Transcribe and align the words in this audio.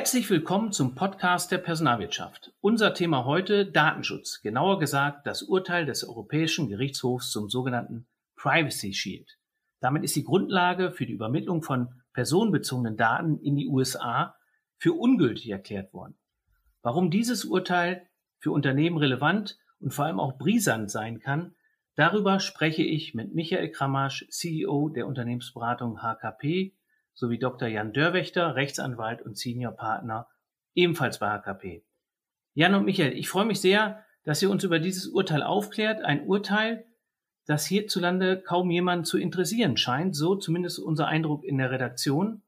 Herzlich 0.00 0.30
willkommen 0.30 0.72
zum 0.72 0.94
Podcast 0.94 1.52
der 1.52 1.58
Personalwirtschaft. 1.58 2.54
Unser 2.62 2.94
Thema 2.94 3.26
heute 3.26 3.70
Datenschutz, 3.70 4.40
genauer 4.40 4.78
gesagt 4.78 5.26
das 5.26 5.42
Urteil 5.42 5.84
des 5.84 6.08
Europäischen 6.08 6.70
Gerichtshofs 6.70 7.30
zum 7.30 7.50
sogenannten 7.50 8.06
Privacy 8.34 8.94
Shield. 8.94 9.38
Damit 9.78 10.02
ist 10.02 10.16
die 10.16 10.24
Grundlage 10.24 10.90
für 10.90 11.04
die 11.04 11.12
Übermittlung 11.12 11.62
von 11.62 11.88
personenbezogenen 12.14 12.96
Daten 12.96 13.40
in 13.40 13.56
die 13.56 13.68
USA 13.68 14.34
für 14.78 14.94
ungültig 14.94 15.50
erklärt 15.50 15.92
worden. 15.92 16.18
Warum 16.80 17.10
dieses 17.10 17.44
Urteil 17.44 18.08
für 18.38 18.52
Unternehmen 18.52 18.96
relevant 18.96 19.58
und 19.80 19.92
vor 19.92 20.06
allem 20.06 20.18
auch 20.18 20.38
brisant 20.38 20.90
sein 20.90 21.20
kann, 21.20 21.54
darüber 21.94 22.40
spreche 22.40 22.82
ich 22.82 23.12
mit 23.12 23.34
Michael 23.34 23.70
Kramasch, 23.70 24.26
CEO 24.30 24.88
der 24.88 25.06
Unternehmensberatung 25.06 26.00
HKP 26.00 26.74
sowie 27.20 27.38
Dr. 27.38 27.68
Jan 27.68 27.92
Dörwächter, 27.92 28.54
Rechtsanwalt 28.54 29.20
und 29.20 29.36
Seniorpartner, 29.36 30.26
ebenfalls 30.74 31.18
bei 31.18 31.28
HKP. 31.28 31.84
Jan 32.54 32.74
und 32.74 32.86
Michael, 32.86 33.12
ich 33.12 33.28
freue 33.28 33.44
mich 33.44 33.60
sehr, 33.60 34.02
dass 34.24 34.42
ihr 34.42 34.50
uns 34.50 34.64
über 34.64 34.78
dieses 34.78 35.06
Urteil 35.06 35.42
aufklärt. 35.42 36.02
Ein 36.02 36.26
Urteil, 36.26 36.86
das 37.44 37.66
hierzulande 37.66 38.40
kaum 38.40 38.70
jemanden 38.70 39.04
zu 39.04 39.18
interessieren 39.18 39.76
scheint, 39.76 40.16
so 40.16 40.34
zumindest 40.34 40.78
unser 40.78 41.08
Eindruck 41.08 41.44
in 41.44 41.58
der 41.58 41.70
Redaktion. 41.70 42.42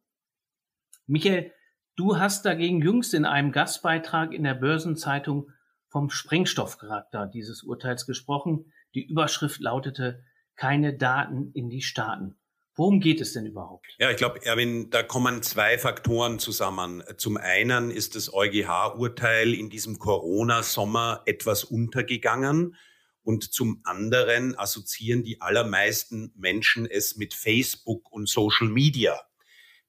Michael, 1.06 1.52
du 1.96 2.18
hast 2.18 2.46
dagegen 2.46 2.80
jüngst 2.80 3.12
in 3.12 3.26
einem 3.26 3.52
Gastbeitrag 3.52 4.32
in 4.32 4.42
der 4.42 4.54
Börsenzeitung 4.54 5.50
vom 5.88 6.08
Sprengstoffcharakter 6.08 7.26
dieses 7.26 7.62
Urteils 7.62 8.06
gesprochen. 8.06 8.72
Die 8.94 9.06
Überschrift 9.06 9.60
lautete 9.60 10.24
Keine 10.56 10.96
Daten 10.96 11.52
in 11.52 11.68
die 11.68 11.82
Staaten. 11.82 12.38
Worum 12.74 13.00
geht 13.00 13.20
es 13.20 13.34
denn 13.34 13.44
überhaupt? 13.44 13.86
Ja, 13.98 14.10
ich 14.10 14.16
glaube, 14.16 14.44
Erwin, 14.46 14.88
da 14.88 15.02
kommen 15.02 15.42
zwei 15.42 15.76
Faktoren 15.76 16.38
zusammen. 16.38 17.02
Zum 17.18 17.36
einen 17.36 17.90
ist 17.90 18.16
das 18.16 18.32
EuGH-Urteil 18.32 19.52
in 19.52 19.68
diesem 19.68 19.98
Corona-Sommer 19.98 21.22
etwas 21.26 21.64
untergegangen. 21.64 22.76
Und 23.24 23.52
zum 23.52 23.82
anderen 23.84 24.58
assoziieren 24.58 25.22
die 25.22 25.40
allermeisten 25.40 26.32
Menschen 26.34 26.86
es 26.86 27.16
mit 27.16 27.34
Facebook 27.34 28.10
und 28.10 28.28
Social 28.28 28.68
Media. 28.68 29.20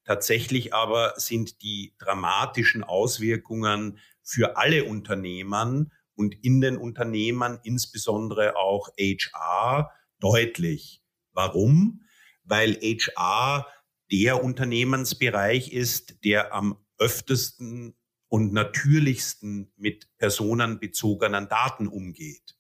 Tatsächlich 0.06 0.74
aber 0.74 1.14
sind 1.16 1.62
die 1.62 1.96
dramatischen 1.98 2.84
Auswirkungen 2.84 3.98
für 4.22 4.58
alle 4.58 4.84
Unternehmen 4.84 5.94
und 6.16 6.36
in 6.44 6.60
den 6.60 6.78
Unternehmen, 6.78 7.60
insbesondere 7.64 8.58
auch 8.58 8.90
HR, 9.00 9.92
deutlich. 10.20 11.02
Warum? 11.32 12.03
Weil 12.44 12.76
HR 12.76 13.68
der 14.12 14.44
Unternehmensbereich 14.44 15.72
ist, 15.72 16.24
der 16.24 16.54
am 16.54 16.78
öftesten 16.98 17.96
und 18.28 18.54
natürlichsten 18.54 19.72
mit 19.78 20.08
personenbezogenen 20.18 21.48
Daten 21.50 21.88
umgeht. 21.88 22.56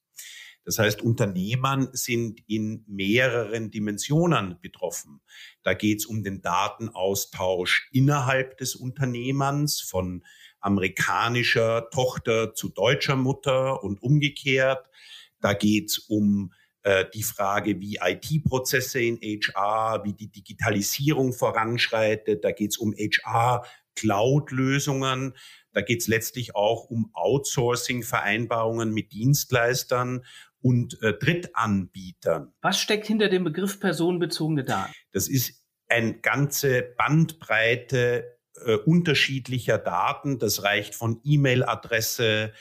Das 0.65 0.79
heißt, 0.79 1.01
Unternehmen 1.01 1.89
sind 1.91 2.41
in 2.47 2.85
mehreren 2.87 3.69
Dimensionen 3.69 4.59
betroffen. 4.61 5.21
Da 5.61 5.73
geht 5.73 5.99
es 5.99 6.05
um 6.05 6.23
den 6.23 6.41
Datenaustausch 6.41 7.89
innerhalb 7.91 8.57
des 8.57 8.75
Unternehmens 8.75 9.81
von 9.81 10.23
amerikanischer 10.61 11.89
Tochter 11.89 12.53
zu 12.53 12.69
deutscher 12.69 13.17
Mutter 13.17 13.83
und 13.83 14.01
umgekehrt. 14.01 14.89
Da 15.41 15.53
geht 15.53 15.89
es 15.89 15.97
um 15.97 16.53
äh, 16.83 17.05
die 17.13 17.23
Frage, 17.23 17.79
wie 17.79 17.99
IT-Prozesse 18.01 19.01
in 19.01 19.17
HR, 19.17 20.03
wie 20.03 20.13
die 20.13 20.31
Digitalisierung 20.31 21.33
voranschreitet. 21.33 22.43
Da 22.43 22.51
geht 22.51 22.71
es 22.71 22.77
um 22.77 22.93
HR, 22.93 23.65
Cloud-Lösungen. 23.95 25.33
Da 25.71 25.81
geht 25.81 26.01
es 26.01 26.07
letztlich 26.07 26.55
auch 26.55 26.85
um 26.85 27.09
Outsourcing-Vereinbarungen 27.13 28.93
mit 28.93 29.11
Dienstleistern 29.11 30.25
und 30.61 31.01
äh, 31.01 31.13
Drittanbietern. 31.13 32.53
Was 32.61 32.79
steckt 32.79 33.07
hinter 33.07 33.29
dem 33.29 33.43
Begriff 33.43 33.79
personenbezogene 33.79 34.63
Daten? 34.63 34.93
Das 35.11 35.27
ist 35.27 35.63
eine 35.87 36.19
ganze 36.19 36.81
Bandbreite 36.97 38.37
äh, 38.65 38.75
unterschiedlicher 38.75 39.77
Daten. 39.77 40.39
Das 40.39 40.63
reicht 40.63 40.95
von 40.95 41.19
E-Mail-Adresse, 41.23 42.53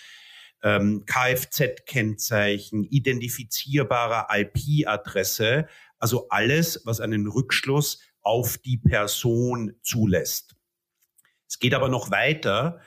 ähm, 0.63 1.05
Kfz-Kennzeichen, 1.07 2.85
identifizierbarer 2.85 4.29
IP-Adresse, 4.31 5.67
also 5.99 6.29
alles, 6.29 6.83
was 6.85 7.01
einen 7.01 7.27
Rückschluss 7.27 8.01
auf 8.23 8.59
die 8.59 8.79
Person 8.79 9.75
zulässt. 9.83 10.57
Es 11.49 11.59
geht 11.59 11.75
aber 11.75 11.89
noch 11.89 12.11
weiter. 12.11 12.81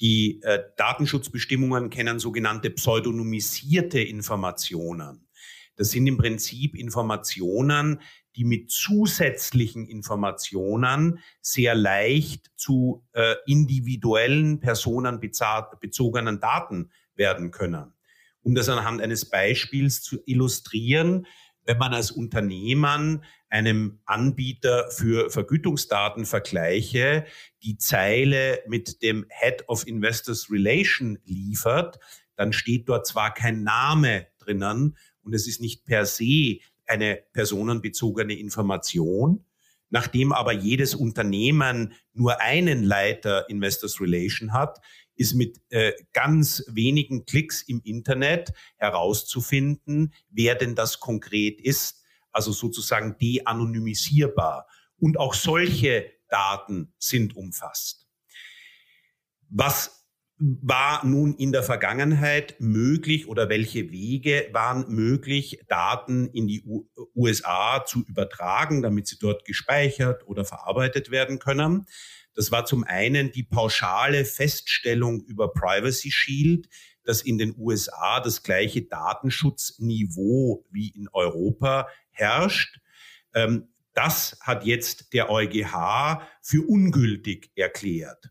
Die 0.00 0.40
äh, 0.42 0.62
Datenschutzbestimmungen 0.76 1.90
kennen 1.90 2.18
sogenannte 2.18 2.70
pseudonymisierte 2.70 4.00
Informationen. 4.00 5.28
Das 5.76 5.90
sind 5.90 6.06
im 6.06 6.16
Prinzip 6.18 6.76
Informationen, 6.76 8.00
die 8.36 8.44
mit 8.44 8.70
zusätzlichen 8.70 9.86
Informationen 9.86 11.20
sehr 11.40 11.74
leicht 11.74 12.50
zu 12.56 13.04
äh, 13.12 13.34
individuellen 13.46 14.60
personenbezogenen 14.60 16.40
Daten 16.40 16.90
werden 17.16 17.50
können. 17.50 17.92
Um 18.42 18.54
das 18.54 18.68
anhand 18.68 19.00
eines 19.00 19.24
Beispiels 19.28 20.02
zu 20.02 20.18
illustrieren, 20.26 21.26
wenn 21.64 21.78
man 21.78 21.94
als 21.94 22.10
Unternehmen 22.10 23.24
einem 23.48 24.00
Anbieter 24.04 24.90
für 24.90 25.30
Vergütungsdaten 25.30 26.26
vergleiche, 26.26 27.24
die 27.62 27.78
Zeile 27.78 28.62
mit 28.66 29.02
dem 29.02 29.26
Head 29.30 29.68
of 29.68 29.86
Investors 29.86 30.50
Relation 30.50 31.18
liefert, 31.24 31.98
dann 32.36 32.52
steht 32.52 32.88
dort 32.88 33.06
zwar 33.06 33.32
kein 33.32 33.62
Name 33.62 34.26
drinnen 34.38 34.96
und 35.22 35.34
es 35.34 35.46
ist 35.46 35.60
nicht 35.60 35.84
per 35.84 36.04
se 36.04 36.58
eine 36.86 37.22
personenbezogene 37.32 38.34
Information, 38.34 39.44
nachdem 39.88 40.32
aber 40.32 40.52
jedes 40.52 40.94
Unternehmen 40.94 41.94
nur 42.12 42.40
einen 42.40 42.82
Leiter 42.82 43.48
Investors 43.48 44.00
Relation 44.00 44.52
hat, 44.52 44.80
ist 45.16 45.34
mit 45.34 45.60
äh, 45.70 45.92
ganz 46.12 46.64
wenigen 46.68 47.24
Klicks 47.24 47.62
im 47.62 47.80
Internet 47.84 48.52
herauszufinden, 48.76 50.14
wer 50.30 50.54
denn 50.54 50.74
das 50.74 51.00
konkret 51.00 51.60
ist, 51.60 52.02
also 52.32 52.52
sozusagen 52.52 53.16
de-anonymisierbar. 53.18 54.66
Und 54.98 55.18
auch 55.18 55.34
solche 55.34 56.10
Daten 56.28 56.92
sind 56.98 57.36
umfasst. 57.36 58.08
Was 59.48 60.04
war 60.38 61.04
nun 61.06 61.34
in 61.34 61.52
der 61.52 61.62
Vergangenheit 61.62 62.56
möglich 62.58 63.28
oder 63.28 63.48
welche 63.48 63.92
Wege 63.92 64.48
waren 64.52 64.92
möglich, 64.92 65.60
Daten 65.68 66.28
in 66.28 66.48
die 66.48 66.64
USA 67.14 67.84
zu 67.86 68.04
übertragen, 68.04 68.82
damit 68.82 69.06
sie 69.06 69.18
dort 69.18 69.44
gespeichert 69.44 70.26
oder 70.26 70.44
verarbeitet 70.44 71.10
werden 71.10 71.38
können? 71.38 71.86
Das 72.34 72.50
war 72.50 72.64
zum 72.64 72.84
einen 72.84 73.32
die 73.32 73.44
pauschale 73.44 74.24
Feststellung 74.24 75.22
über 75.24 75.52
Privacy 75.52 76.10
Shield, 76.10 76.68
dass 77.04 77.20
in 77.22 77.38
den 77.38 77.54
USA 77.58 78.20
das 78.20 78.42
gleiche 78.42 78.82
Datenschutzniveau 78.82 80.66
wie 80.70 80.88
in 80.88 81.08
Europa 81.12 81.88
herrscht. 82.10 82.80
Ähm, 83.34 83.68
das 83.92 84.38
hat 84.40 84.64
jetzt 84.64 85.12
der 85.12 85.30
EuGH 85.30 86.22
für 86.42 86.66
ungültig 86.66 87.52
erklärt. 87.54 88.30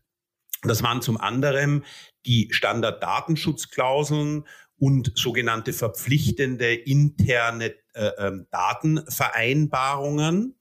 Das 0.62 0.82
waren 0.82 1.00
zum 1.02 1.16
anderen 1.16 1.84
die 2.26 2.48
Standarddatenschutzklauseln 2.50 4.44
und 4.76 5.12
sogenannte 5.14 5.72
verpflichtende 5.72 6.74
interne 6.74 7.76
äh, 7.94 8.10
ähm, 8.18 8.46
Datenvereinbarungen. 8.50 10.58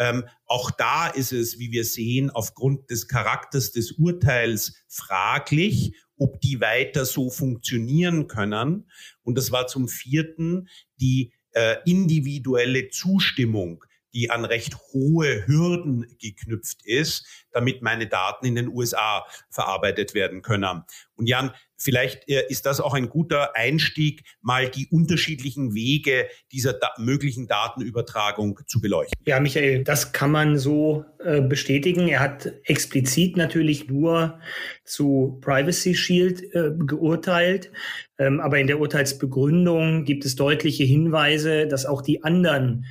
Ähm, 0.00 0.24
auch 0.46 0.70
da 0.70 1.08
ist 1.08 1.32
es, 1.32 1.58
wie 1.58 1.70
wir 1.70 1.84
sehen, 1.84 2.30
aufgrund 2.30 2.90
des 2.90 3.06
Charakters 3.06 3.70
des 3.70 3.92
Urteils 3.92 4.82
fraglich, 4.88 5.94
ob 6.16 6.40
die 6.40 6.60
weiter 6.60 7.04
so 7.04 7.28
funktionieren 7.28 8.26
können. 8.26 8.90
Und 9.22 9.36
das 9.36 9.52
war 9.52 9.66
zum 9.66 9.88
vierten 9.88 10.68
die 11.00 11.32
äh, 11.52 11.76
individuelle 11.84 12.88
Zustimmung 12.88 13.84
die 14.12 14.30
an 14.30 14.44
recht 14.44 14.76
hohe 14.92 15.46
Hürden 15.46 16.06
geknüpft 16.20 16.84
ist, 16.84 17.26
damit 17.52 17.82
meine 17.82 18.06
Daten 18.06 18.46
in 18.46 18.54
den 18.54 18.68
USA 18.68 19.26
verarbeitet 19.50 20.14
werden 20.14 20.42
können. 20.42 20.82
Und 21.16 21.26
Jan, 21.26 21.52
vielleicht 21.76 22.28
äh, 22.28 22.44
ist 22.48 22.66
das 22.66 22.80
auch 22.80 22.94
ein 22.94 23.08
guter 23.08 23.56
Einstieg, 23.56 24.22
mal 24.40 24.68
die 24.68 24.86
unterschiedlichen 24.90 25.74
Wege 25.74 26.28
dieser 26.52 26.72
da 26.72 26.90
möglichen 26.98 27.46
Datenübertragung 27.46 28.60
zu 28.66 28.80
beleuchten. 28.80 29.12
Ja, 29.26 29.40
Michael, 29.40 29.84
das 29.84 30.12
kann 30.12 30.30
man 30.30 30.58
so 30.58 31.04
äh, 31.18 31.40
bestätigen. 31.40 32.08
Er 32.08 32.20
hat 32.20 32.52
explizit 32.64 33.36
natürlich 33.36 33.88
nur 33.88 34.38
zu 34.84 35.38
Privacy 35.40 35.94
Shield 35.94 36.42
äh, 36.54 36.72
geurteilt. 36.78 37.70
Ähm, 38.18 38.40
aber 38.40 38.58
in 38.58 38.66
der 38.66 38.80
Urteilsbegründung 38.80 40.04
gibt 40.04 40.24
es 40.24 40.36
deutliche 40.36 40.84
Hinweise, 40.84 41.66
dass 41.66 41.86
auch 41.86 42.02
die 42.02 42.22
anderen 42.22 42.86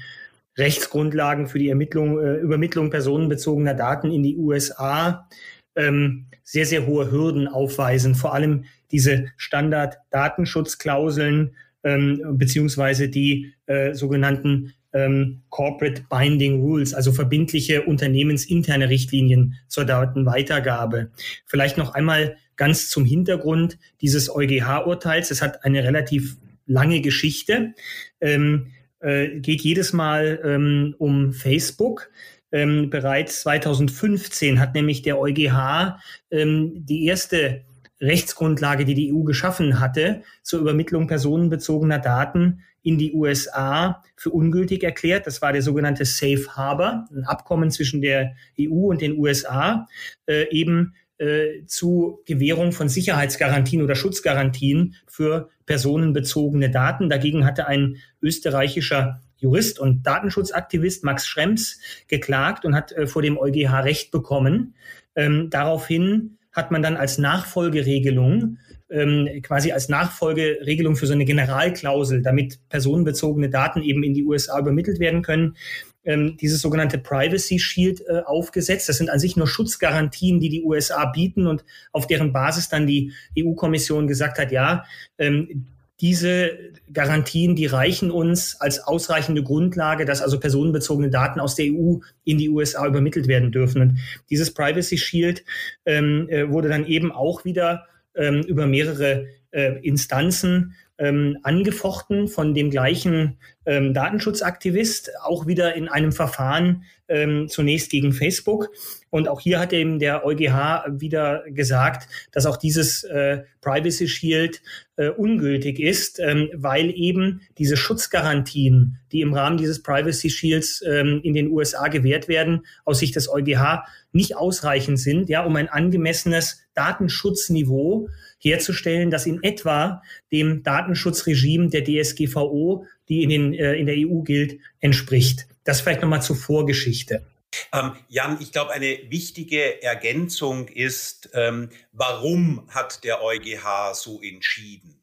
Rechtsgrundlagen 0.59 1.47
für 1.47 1.57
die 1.57 1.69
Ermittlung, 1.69 2.19
äh, 2.19 2.35
Übermittlung 2.35 2.89
personenbezogener 2.89 3.73
Daten 3.73 4.11
in 4.11 4.23
die 4.23 4.35
USA 4.37 5.29
ähm, 5.75 6.25
sehr, 6.43 6.65
sehr 6.65 6.85
hohe 6.85 7.11
Hürden 7.11 7.47
aufweisen, 7.47 8.15
vor 8.15 8.33
allem 8.33 8.65
diese 8.91 9.27
Standard-Datenschutzklauseln 9.37 11.55
ähm, 11.83 12.21
beziehungsweise 12.37 13.09
die 13.09 13.53
äh, 13.67 13.93
sogenannten 13.93 14.73
ähm, 14.91 15.43
Corporate 15.49 16.03
Binding 16.09 16.61
Rules, 16.61 16.93
also 16.93 17.13
verbindliche 17.13 17.83
unternehmensinterne 17.83 18.89
Richtlinien 18.89 19.55
zur 19.67 19.85
Datenweitergabe. 19.85 21.11
Vielleicht 21.45 21.77
noch 21.77 21.93
einmal 21.93 22.37
ganz 22.55 22.89
zum 22.89 23.05
Hintergrund 23.05 23.77
dieses 24.01 24.29
EuGH-Urteils. 24.29 25.31
Es 25.31 25.41
hat 25.41 25.63
eine 25.63 25.83
relativ 25.83 26.37
lange 26.65 27.01
Geschichte, 27.01 27.73
ähm, 28.19 28.71
äh, 28.99 29.39
geht 29.39 29.61
jedes 29.61 29.93
Mal 29.93 30.39
ähm, 30.43 30.95
um 30.97 31.33
Facebook. 31.33 32.09
Ähm, 32.51 32.89
bereits 32.89 33.41
2015 33.41 34.59
hat 34.59 34.73
nämlich 34.73 35.01
der 35.01 35.19
EuGH 35.19 35.99
ähm, 36.31 36.85
die 36.85 37.05
erste 37.05 37.63
Rechtsgrundlage, 38.01 38.85
die 38.85 38.95
die 38.95 39.13
EU 39.13 39.23
geschaffen 39.23 39.79
hatte, 39.79 40.23
zur 40.41 40.61
Übermittlung 40.61 41.07
personenbezogener 41.07 41.99
Daten 41.99 42.63
in 42.81 42.97
die 42.97 43.13
USA 43.13 44.03
für 44.15 44.31
ungültig 44.31 44.83
erklärt. 44.83 45.27
Das 45.27 45.41
war 45.41 45.51
der 45.51 45.61
sogenannte 45.61 46.05
Safe 46.05 46.47
Harbor, 46.55 47.07
ein 47.11 47.25
Abkommen 47.25 47.71
zwischen 47.71 48.01
der 48.01 48.35
EU 48.59 48.89
und 48.89 49.01
den 49.01 49.17
USA, 49.17 49.87
äh, 50.27 50.49
eben 50.49 50.95
äh, 51.17 51.65
zu 51.65 52.21
Gewährung 52.25 52.71
von 52.71 52.87
Sicherheitsgarantien 52.87 53.83
oder 53.83 53.95
Schutzgarantien 53.95 54.95
für 55.05 55.49
personenbezogene 55.69 56.71
Daten. 56.71 57.09
Dagegen 57.09 57.45
hatte 57.45 57.67
ein 57.67 57.97
österreichischer 58.23 59.21
Jurist 59.37 59.79
und 59.79 60.01
Datenschutzaktivist 60.01 61.03
Max 61.03 61.27
Schrems 61.27 61.79
geklagt 62.07 62.65
und 62.65 62.73
hat 62.73 62.91
äh, 62.91 63.05
vor 63.05 63.21
dem 63.21 63.37
EuGH 63.37 63.83
Recht 63.83 64.09
bekommen. 64.09 64.73
Ähm, 65.15 65.51
daraufhin 65.51 66.39
hat 66.51 66.71
man 66.71 66.81
dann 66.81 66.97
als 66.97 67.19
Nachfolgeregelung, 67.19 68.57
ähm, 68.89 69.29
quasi 69.43 69.71
als 69.71 69.89
Nachfolgeregelung 69.89 70.95
für 70.95 71.05
so 71.05 71.13
eine 71.13 71.25
Generalklausel, 71.25 72.23
damit 72.23 72.57
personenbezogene 72.69 73.51
Daten 73.51 73.83
eben 73.83 74.01
in 74.01 74.15
die 74.15 74.25
USA 74.25 74.57
übermittelt 74.57 74.99
werden 74.99 75.21
können, 75.21 75.55
ähm, 76.03 76.37
dieses 76.37 76.61
sogenannte 76.61 76.97
Privacy 76.97 77.59
Shield 77.59 78.01
äh, 78.07 78.21
aufgesetzt. 78.25 78.89
Das 78.89 78.97
sind 78.97 79.09
an 79.09 79.19
sich 79.19 79.35
nur 79.35 79.47
Schutzgarantien, 79.47 80.39
die 80.39 80.49
die 80.49 80.63
USA 80.63 81.05
bieten 81.05 81.47
und 81.47 81.63
auf 81.91 82.07
deren 82.07 82.33
Basis 82.33 82.69
dann 82.69 82.87
die 82.87 83.13
EU-Kommission 83.37 84.07
gesagt 84.07 84.39
hat, 84.39 84.51
ja, 84.51 84.85
ähm, 85.17 85.67
diese 86.01 86.57
Garantien, 86.93 87.55
die 87.55 87.65
reichen 87.65 88.09
uns 88.09 88.55
als 88.61 88.79
ausreichende 88.79 89.43
Grundlage, 89.43 90.05
dass 90.05 90.21
also 90.21 90.39
personenbezogene 90.39 91.09
Daten 91.09 91.41
aus 91.41 91.55
der 91.55 91.65
EU 91.65 91.97
in 92.23 92.37
die 92.37 92.49
USA 92.49 92.87
übermittelt 92.87 93.27
werden 93.27 93.51
dürfen. 93.51 93.81
Und 93.81 93.99
dieses 94.29 94.53
Privacy 94.53 94.97
Shield 94.97 95.43
ähm, 95.85 96.27
äh, 96.29 96.49
wurde 96.49 96.69
dann 96.69 96.85
eben 96.85 97.11
auch 97.11 97.43
wieder 97.43 97.85
ähm, 98.15 98.41
über 98.43 98.65
mehrere 98.65 99.27
äh, 99.51 99.79
Instanzen 99.85 100.73
ähm, 100.99 101.39
angefochten 101.43 102.27
von 102.27 102.53
dem 102.53 102.69
gleichen 102.69 103.37
ähm, 103.65 103.93
Datenschutzaktivist, 103.93 105.11
auch 105.23 105.47
wieder 105.47 105.75
in 105.75 105.87
einem 105.87 106.11
Verfahren 106.11 106.83
ähm, 107.07 107.47
zunächst 107.47 107.89
gegen 107.89 108.13
Facebook. 108.13 108.69
Und 109.09 109.27
auch 109.27 109.39
hier 109.39 109.59
hat 109.59 109.73
eben 109.73 109.97
der 109.99 110.25
EuGH 110.25 110.85
wieder 110.99 111.43
gesagt, 111.47 112.07
dass 112.31 112.45
auch 112.45 112.57
dieses 112.57 113.03
äh, 113.03 113.43
Privacy 113.61 114.07
Shield 114.07 114.61
äh, 114.97 115.09
ungültig 115.09 115.79
ist, 115.79 116.19
ähm, 116.19 116.49
weil 116.53 116.91
eben 116.91 117.41
diese 117.57 117.77
Schutzgarantien, 117.77 118.99
die 119.11 119.21
im 119.21 119.33
Rahmen 119.33 119.57
dieses 119.57 119.81
Privacy 119.81 120.29
Shields 120.29 120.83
ähm, 120.85 121.21
in 121.23 121.33
den 121.33 121.49
USA 121.49 121.87
gewährt 121.87 122.27
werden, 122.27 122.65
aus 122.85 122.99
Sicht 122.99 123.15
des 123.15 123.29
EuGH 123.29 123.83
nicht 124.11 124.35
ausreichend 124.35 124.99
sind, 124.99 125.29
ja, 125.29 125.43
um 125.43 125.55
ein 125.55 125.69
angemessenes 125.69 126.61
Datenschutzniveau 126.73 128.09
herzustellen, 128.39 129.11
das 129.11 129.25
in 129.25 129.43
etwa 129.43 130.01
dem 130.31 130.63
Datenschutzregime 130.63 131.69
der 131.69 131.83
DSGVO, 131.83 132.85
die 133.07 133.23
in, 133.23 133.29
den, 133.29 133.53
äh, 133.53 133.75
in 133.75 133.85
der 133.85 133.95
EU 133.97 134.21
gilt, 134.21 134.59
entspricht. 134.79 135.47
Das 135.63 135.81
vielleicht 135.81 136.01
nochmal 136.01 136.21
zur 136.21 136.35
Vorgeschichte. 136.35 137.25
Ähm, 137.73 137.93
Jan, 138.07 138.37
ich 138.39 138.51
glaube, 138.51 138.71
eine 138.71 138.99
wichtige 139.09 139.81
Ergänzung 139.81 140.67
ist, 140.67 141.29
ähm, 141.33 141.69
warum 141.91 142.67
hat 142.69 143.03
der 143.03 143.23
EuGH 143.23 143.93
so 143.93 144.21
entschieden? 144.21 145.01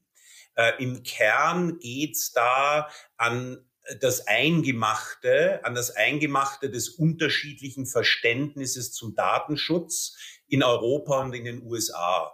Äh, 0.54 0.82
Im 0.82 1.02
Kern 1.02 1.78
geht's 1.78 2.32
da 2.32 2.88
an 3.16 3.58
das 4.00 4.26
Eingemachte, 4.26 5.64
an 5.64 5.74
das 5.74 5.94
Eingemachte 5.94 6.70
des 6.70 6.88
unterschiedlichen 6.88 7.86
Verständnisses 7.86 8.92
zum 8.92 9.14
Datenschutz 9.14 10.16
in 10.48 10.62
Europa 10.62 11.22
und 11.22 11.34
in 11.34 11.44
den 11.44 11.62
USA. 11.62 12.32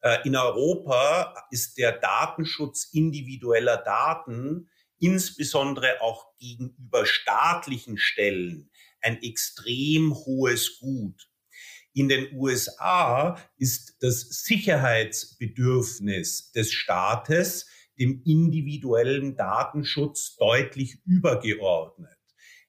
Äh, 0.00 0.26
in 0.26 0.36
Europa 0.36 1.34
ist 1.50 1.78
der 1.78 1.92
Datenschutz 1.92 2.88
individueller 2.92 3.78
Daten 3.78 4.68
insbesondere 5.00 6.00
auch 6.00 6.36
gegenüber 6.38 7.06
staatlichen 7.06 7.98
Stellen 7.98 8.68
ein 9.00 9.22
extrem 9.22 10.12
hohes 10.14 10.80
Gut. 10.80 11.28
In 11.94 12.08
den 12.08 12.36
USA 12.36 13.38
ist 13.56 13.96
das 14.00 14.20
Sicherheitsbedürfnis 14.44 16.50
des 16.52 16.72
Staates 16.72 17.66
dem 17.98 18.22
individuellen 18.24 19.36
Datenschutz 19.36 20.36
deutlich 20.36 20.98
übergeordnet. 21.04 22.16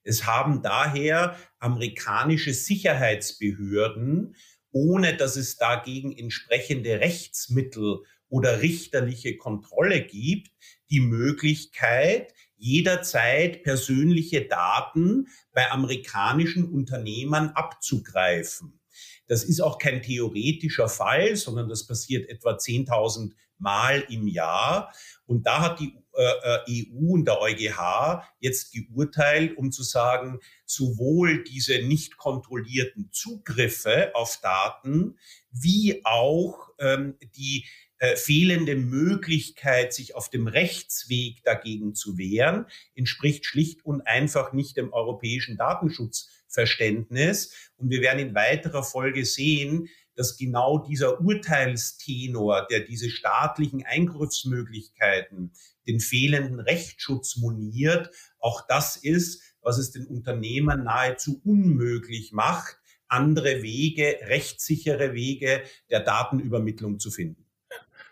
Es 0.03 0.25
haben 0.25 0.63
daher 0.63 1.37
amerikanische 1.59 2.53
Sicherheitsbehörden 2.53 4.35
ohne 4.71 5.15
dass 5.15 5.35
es 5.35 5.57
dagegen 5.57 6.15
entsprechende 6.17 6.99
Rechtsmittel 6.99 7.99
oder 8.29 8.61
richterliche 8.61 9.37
Kontrolle 9.37 10.01
gibt, 10.01 10.51
die 10.89 10.99
Möglichkeit, 10.99 12.33
jederzeit 12.57 13.63
persönliche 13.63 14.45
Daten 14.45 15.27
bei 15.53 15.71
amerikanischen 15.71 16.69
Unternehmern 16.71 17.49
abzugreifen. 17.49 18.79
Das 19.27 19.43
ist 19.43 19.61
auch 19.61 19.77
kein 19.77 20.01
theoretischer 20.01 20.89
Fall, 20.89 21.35
sondern 21.35 21.69
das 21.69 21.85
passiert 21.85 22.29
etwa 22.29 22.55
10.000 22.55 23.33
Mal 23.59 24.05
im 24.09 24.27
Jahr. 24.27 24.93
Und 25.25 25.45
da 25.45 25.61
hat 25.61 25.79
die 25.79 25.93
EU 26.19 27.13
und 27.13 27.25
der 27.25 27.41
EuGH 27.41 28.23
jetzt 28.39 28.73
geurteilt, 28.73 29.57
um 29.57 29.71
zu 29.71 29.83
sagen, 29.83 30.39
sowohl 30.65 31.43
diese 31.43 31.81
nicht 31.81 32.17
kontrollierten 32.17 33.09
Zugriffe 33.11 34.11
auf 34.13 34.39
Daten 34.41 35.17
wie 35.51 36.01
auch 36.03 36.69
ähm, 36.79 37.15
die 37.35 37.65
äh, 37.99 38.15
fehlende 38.15 38.75
Möglichkeit, 38.75 39.93
sich 39.93 40.15
auf 40.15 40.29
dem 40.29 40.47
Rechtsweg 40.47 41.43
dagegen 41.43 41.95
zu 41.95 42.17
wehren, 42.17 42.65
entspricht 42.95 43.45
schlicht 43.45 43.83
und 43.83 44.01
einfach 44.01 44.53
nicht 44.53 44.77
dem 44.77 44.93
europäischen 44.93 45.57
Datenschutzverständnis. 45.57 47.53
Und 47.75 47.89
wir 47.89 47.99
werden 48.01 48.19
in 48.19 48.35
weiterer 48.35 48.83
Folge 48.83 49.25
sehen, 49.25 49.89
dass 50.19 50.35
genau 50.35 50.79
dieser 50.79 51.21
Urteilstenor, 51.21 52.67
der 52.69 52.81
diese 52.81 53.09
staatlichen 53.09 53.85
Eingriffsmöglichkeiten, 53.85 55.53
den 55.87 56.01
fehlenden 56.01 56.59
Rechtsschutz 56.59 57.37
moniert, 57.37 58.11
auch 58.37 58.67
das 58.67 58.97
ist, 58.97 59.41
was 59.61 59.77
es 59.77 59.91
den 59.91 60.05
Unternehmern 60.07 60.83
nahezu 60.83 61.39
unmöglich 61.45 62.33
macht, 62.33 62.79
andere 63.07 63.63
Wege, 63.63 64.17
rechtssichere 64.23 65.13
Wege 65.13 65.61
der 65.89 66.01
Datenübermittlung 66.01 66.99
zu 66.99 67.11
finden. 67.11 67.45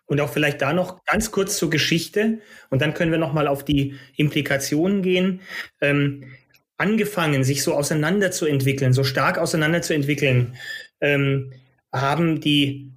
Und 0.05 0.21
auch 0.21 0.31
vielleicht 0.31 0.61
da 0.61 0.71
noch 0.71 1.03
ganz 1.03 1.31
kurz 1.31 1.57
zur 1.57 1.69
Geschichte 1.69 2.39
und 2.69 2.81
dann 2.81 2.93
können 2.93 3.11
wir 3.11 3.19
noch 3.19 3.33
mal 3.33 3.49
auf 3.49 3.65
die 3.65 3.95
Implikationen 4.15 5.01
gehen. 5.01 5.41
Ähm, 5.81 6.31
angefangen, 6.77 7.43
sich 7.43 7.63
so 7.63 7.73
auseinanderzuentwickeln, 7.73 8.93
so 8.93 9.03
stark 9.03 9.37
auseinanderzuentwickeln, 9.37 10.55
ähm, 11.01 11.51
haben 11.93 12.41
die 12.41 12.91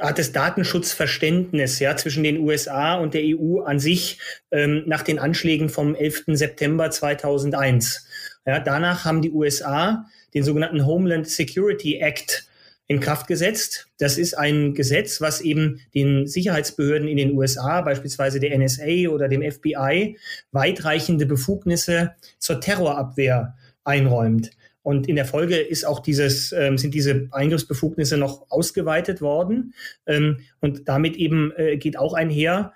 hat 0.00 0.18
das 0.18 0.32
Datenschutzverständnis 0.32 1.78
ja, 1.78 1.96
zwischen 1.96 2.24
den 2.24 2.40
USA 2.40 2.96
und 2.96 3.14
der 3.14 3.22
EU 3.24 3.60
an 3.60 3.78
sich 3.78 4.18
ähm, 4.50 4.82
nach 4.86 5.02
den 5.02 5.18
Anschlägen 5.18 5.68
vom 5.68 5.94
11. 5.94 6.24
September 6.28 6.90
2001. 6.90 8.06
Ja, 8.44 8.58
danach 8.58 9.04
haben 9.04 9.22
die 9.22 9.30
USA 9.30 10.06
den 10.34 10.42
sogenannten 10.42 10.84
Homeland 10.84 11.28
Security 11.28 11.98
Act 12.00 12.48
in 12.86 13.00
Kraft 13.00 13.28
gesetzt. 13.28 13.88
Das 13.98 14.18
ist 14.18 14.36
ein 14.36 14.74
Gesetz, 14.74 15.20
was 15.20 15.40
eben 15.40 15.80
den 15.94 16.26
Sicherheitsbehörden 16.26 17.08
in 17.08 17.16
den 17.16 17.32
USA, 17.32 17.80
beispielsweise 17.80 18.40
der 18.40 18.58
NSA 18.58 19.08
oder 19.08 19.28
dem 19.28 19.48
FBI, 19.48 20.18
weitreichende 20.52 21.24
Befugnisse 21.24 22.14
zur 22.38 22.60
Terrorabwehr 22.60 23.56
einräumt. 23.84 24.50
Und 24.84 25.08
in 25.08 25.16
der 25.16 25.24
Folge 25.24 25.56
ist 25.56 25.86
auch 25.86 25.98
dieses, 25.98 26.52
ähm, 26.52 26.76
sind 26.76 26.92
diese 26.92 27.28
Eingriffsbefugnisse 27.32 28.18
noch 28.18 28.50
ausgeweitet 28.50 29.22
worden. 29.22 29.72
Ähm, 30.06 30.40
und 30.60 30.88
damit 30.88 31.16
eben 31.16 31.52
äh, 31.56 31.78
geht 31.78 31.98
auch 31.98 32.12
einher 32.12 32.74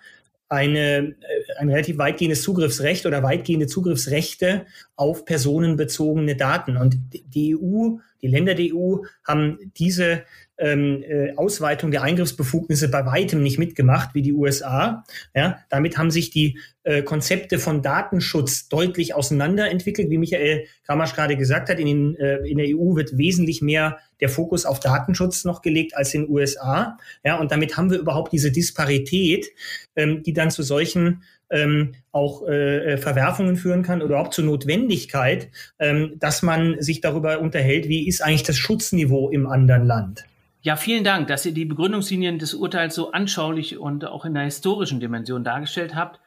eine, 0.48 0.98
äh, 0.98 1.14
ein 1.58 1.68
relativ 1.68 1.98
weitgehendes 1.98 2.42
Zugriffsrecht 2.42 3.04
oder 3.04 3.22
weitgehende 3.22 3.66
Zugriffsrechte 3.66 4.64
auf 4.96 5.26
personenbezogene 5.26 6.34
Daten. 6.34 6.78
Und 6.78 6.96
die 7.12 7.54
EU 7.54 7.98
Die 8.22 8.28
Länder 8.28 8.54
der 8.54 8.74
EU 8.74 8.98
haben 9.24 9.58
diese 9.76 10.24
ähm, 10.58 11.04
äh, 11.08 11.34
Ausweitung 11.36 11.90
der 11.90 12.02
Eingriffsbefugnisse 12.02 12.88
bei 12.88 13.06
weitem 13.06 13.42
nicht 13.42 13.58
mitgemacht 13.58 14.14
wie 14.14 14.22
die 14.22 14.32
USA. 14.32 15.04
Ja, 15.34 15.60
damit 15.68 15.96
haben 15.96 16.10
sich 16.10 16.30
die 16.30 16.58
äh, 16.82 17.02
Konzepte 17.02 17.58
von 17.58 17.80
Datenschutz 17.80 18.68
deutlich 18.68 19.14
auseinanderentwickelt. 19.14 20.10
Wie 20.10 20.18
Michael 20.18 20.66
Kramasch 20.84 21.14
gerade 21.14 21.36
gesagt 21.36 21.68
hat, 21.68 21.78
in, 21.78 21.86
den, 21.86 22.16
äh, 22.16 22.38
in 22.38 22.58
der 22.58 22.66
EU 22.68 22.96
wird 22.96 23.16
wesentlich 23.16 23.62
mehr 23.62 23.98
der 24.20 24.28
Fokus 24.28 24.66
auf 24.66 24.80
Datenschutz 24.80 25.44
noch 25.44 25.62
gelegt 25.62 25.96
als 25.96 26.12
in 26.12 26.22
den 26.22 26.30
USA. 26.30 26.98
Ja, 27.24 27.38
und 27.38 27.52
damit 27.52 27.76
haben 27.76 27.90
wir 27.90 27.98
überhaupt 27.98 28.32
diese 28.32 28.50
Disparität, 28.50 29.46
ähm, 29.94 30.24
die 30.24 30.32
dann 30.32 30.50
zu 30.50 30.62
solchen 30.64 31.22
ähm, 31.50 31.94
auch 32.12 32.46
äh, 32.46 32.96
Verwerfungen 32.98 33.56
führen 33.56 33.82
kann 33.82 34.02
oder 34.02 34.20
auch 34.20 34.28
zur 34.28 34.44
Notwendigkeit, 34.44 35.48
ähm, 35.78 36.16
dass 36.18 36.42
man 36.42 36.80
sich 36.80 37.00
darüber 37.00 37.40
unterhält, 37.40 37.88
wie 37.88 38.06
ist 38.06 38.22
eigentlich 38.22 38.42
das 38.42 38.56
Schutzniveau 38.56 39.30
im 39.30 39.46
anderen 39.46 39.86
Land. 39.86 40.24
Ja, 40.60 40.76
vielen 40.76 41.04
Dank, 41.04 41.28
dass 41.28 41.46
ihr 41.46 41.52
die 41.52 41.64
Begründungslinien 41.64 42.38
des 42.38 42.54
Urteils 42.54 42.94
so 42.94 43.12
anschaulich 43.12 43.78
und 43.78 44.04
auch 44.04 44.24
in 44.24 44.34
der 44.34 44.44
historischen 44.44 45.00
Dimension 45.00 45.44
dargestellt 45.44 45.94
habt. 45.94 46.20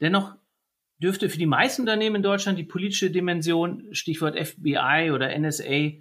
Dennoch 0.00 0.34
dürfte 0.98 1.28
für 1.28 1.38
die 1.38 1.46
meisten 1.46 1.82
Unternehmen 1.82 2.16
in 2.16 2.22
Deutschland 2.22 2.58
die 2.58 2.64
politische 2.64 3.10
Dimension, 3.10 3.84
Stichwort 3.92 4.36
FBI 4.36 5.10
oder 5.14 5.36
NSA, 5.38 5.92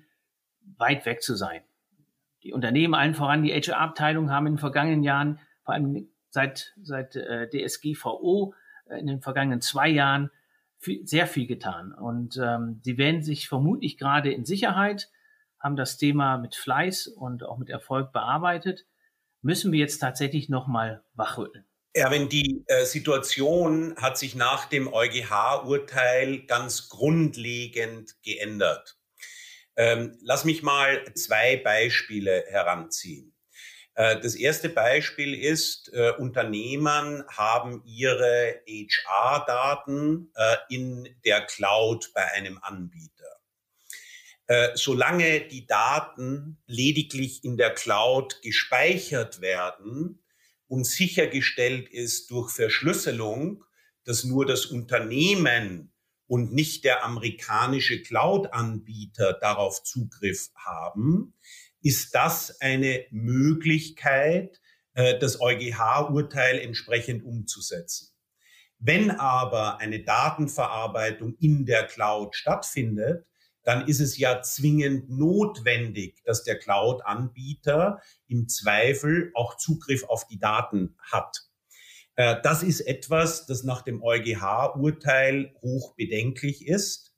weit 0.77 1.05
weg 1.05 1.21
zu 1.21 1.35
sein. 1.35 1.61
Die 2.43 2.51
Unternehmen, 2.53 2.93
allen 2.93 3.13
voran 3.13 3.43
die 3.43 3.53
HR-Abteilung, 3.53 4.31
haben 4.31 4.47
in 4.47 4.53
den 4.53 4.59
vergangenen 4.59 5.03
Jahren, 5.03 5.39
vor 5.63 5.75
allem 5.75 6.09
seit, 6.29 6.73
seit 6.81 7.15
äh, 7.15 7.49
DSGVO, 7.49 8.53
äh, 8.89 8.99
in 8.99 9.07
den 9.07 9.21
vergangenen 9.21 9.61
zwei 9.61 9.89
Jahren, 9.89 10.31
viel, 10.79 11.05
sehr 11.05 11.27
viel 11.27 11.47
getan. 11.47 11.93
Und 11.93 12.37
ähm, 12.41 12.81
sie 12.83 12.97
wählen 12.97 13.23
sich 13.23 13.47
vermutlich 13.47 13.97
gerade 13.97 14.31
in 14.31 14.45
Sicherheit, 14.45 15.09
haben 15.59 15.75
das 15.75 15.97
Thema 15.97 16.37
mit 16.37 16.55
Fleiß 16.55 17.07
und 17.07 17.43
auch 17.43 17.57
mit 17.57 17.69
Erfolg 17.69 18.11
bearbeitet. 18.11 18.85
Müssen 19.41 19.71
wir 19.71 19.79
jetzt 19.79 19.99
tatsächlich 19.99 20.49
nochmal 20.49 21.03
wachrütteln? 21.13 21.65
Erwin, 21.93 22.29
die 22.29 22.63
äh, 22.67 22.85
Situation 22.85 23.95
hat 23.97 24.17
sich 24.19 24.35
nach 24.35 24.65
dem 24.65 24.91
EuGH-Urteil 24.91 26.45
ganz 26.45 26.89
grundlegend 26.89 28.21
geändert. 28.21 28.97
Ähm, 29.75 30.17
lass 30.21 30.45
mich 30.45 30.61
mal 30.63 31.03
zwei 31.15 31.57
Beispiele 31.57 32.43
heranziehen. 32.49 33.33
Äh, 33.97 34.21
das 34.21 34.35
erste 34.35 34.69
Beispiel 34.69 35.33
ist, 35.33 35.91
äh, 35.91 36.11
Unternehmen 36.11 37.23
haben 37.29 37.81
ihre 37.83 38.61
HR-Daten 38.67 40.31
äh, 40.35 40.55
in 40.69 41.09
der 41.25 41.41
Cloud 41.41 42.11
bei 42.13 42.23
einem 42.31 42.59
Anbieter. 42.61 43.25
Solange 44.75 45.41
die 45.41 45.67
Daten 45.67 46.57
lediglich 46.67 47.43
in 47.43 47.57
der 47.57 47.73
Cloud 47.73 48.41
gespeichert 48.41 49.41
werden 49.41 50.23
und 50.69 50.85
sichergestellt 50.85 51.89
ist 51.89 52.31
durch 52.31 52.51
Verschlüsselung, 52.51 53.65
dass 54.05 54.23
nur 54.23 54.45
das 54.45 54.67
Unternehmen 54.67 55.91
und 56.27 56.53
nicht 56.53 56.85
der 56.85 57.03
amerikanische 57.03 58.01
Cloud-Anbieter 58.01 59.33
darauf 59.33 59.83
Zugriff 59.83 60.49
haben, 60.55 61.33
ist 61.87 62.13
das 62.15 62.59
eine 62.59 63.05
Möglichkeit, 63.11 64.59
äh, 64.93 65.17
das 65.17 65.39
EuGH-Urteil 65.39 66.59
entsprechend 66.59 67.23
umzusetzen. 67.23 68.09
Wenn 68.77 69.09
aber 69.09 69.79
eine 69.79 70.03
Datenverarbeitung 70.03 71.35
in 71.39 71.65
der 71.65 71.87
Cloud 71.87 72.35
stattfindet, 72.35 73.25
dann 73.63 73.87
ist 73.87 74.01
es 74.01 74.17
ja 74.17 74.41
zwingend 74.41 75.09
notwendig, 75.09 76.21
dass 76.25 76.43
der 76.43 76.59
Cloud-Anbieter 76.59 78.01
im 78.27 78.49
Zweifel 78.49 79.31
auch 79.33 79.55
Zugriff 79.55 80.03
auf 80.03 80.27
die 80.27 80.39
Daten 80.39 80.97
hat. 80.99 81.47
Äh, 82.17 82.35
das 82.43 82.63
ist 82.63 82.81
etwas, 82.81 83.45
das 83.45 83.63
nach 83.63 83.81
dem 83.81 84.03
EuGH-Urteil 84.03 85.55
hoch 85.61 85.95
bedenklich 85.95 86.67
ist. 86.67 87.13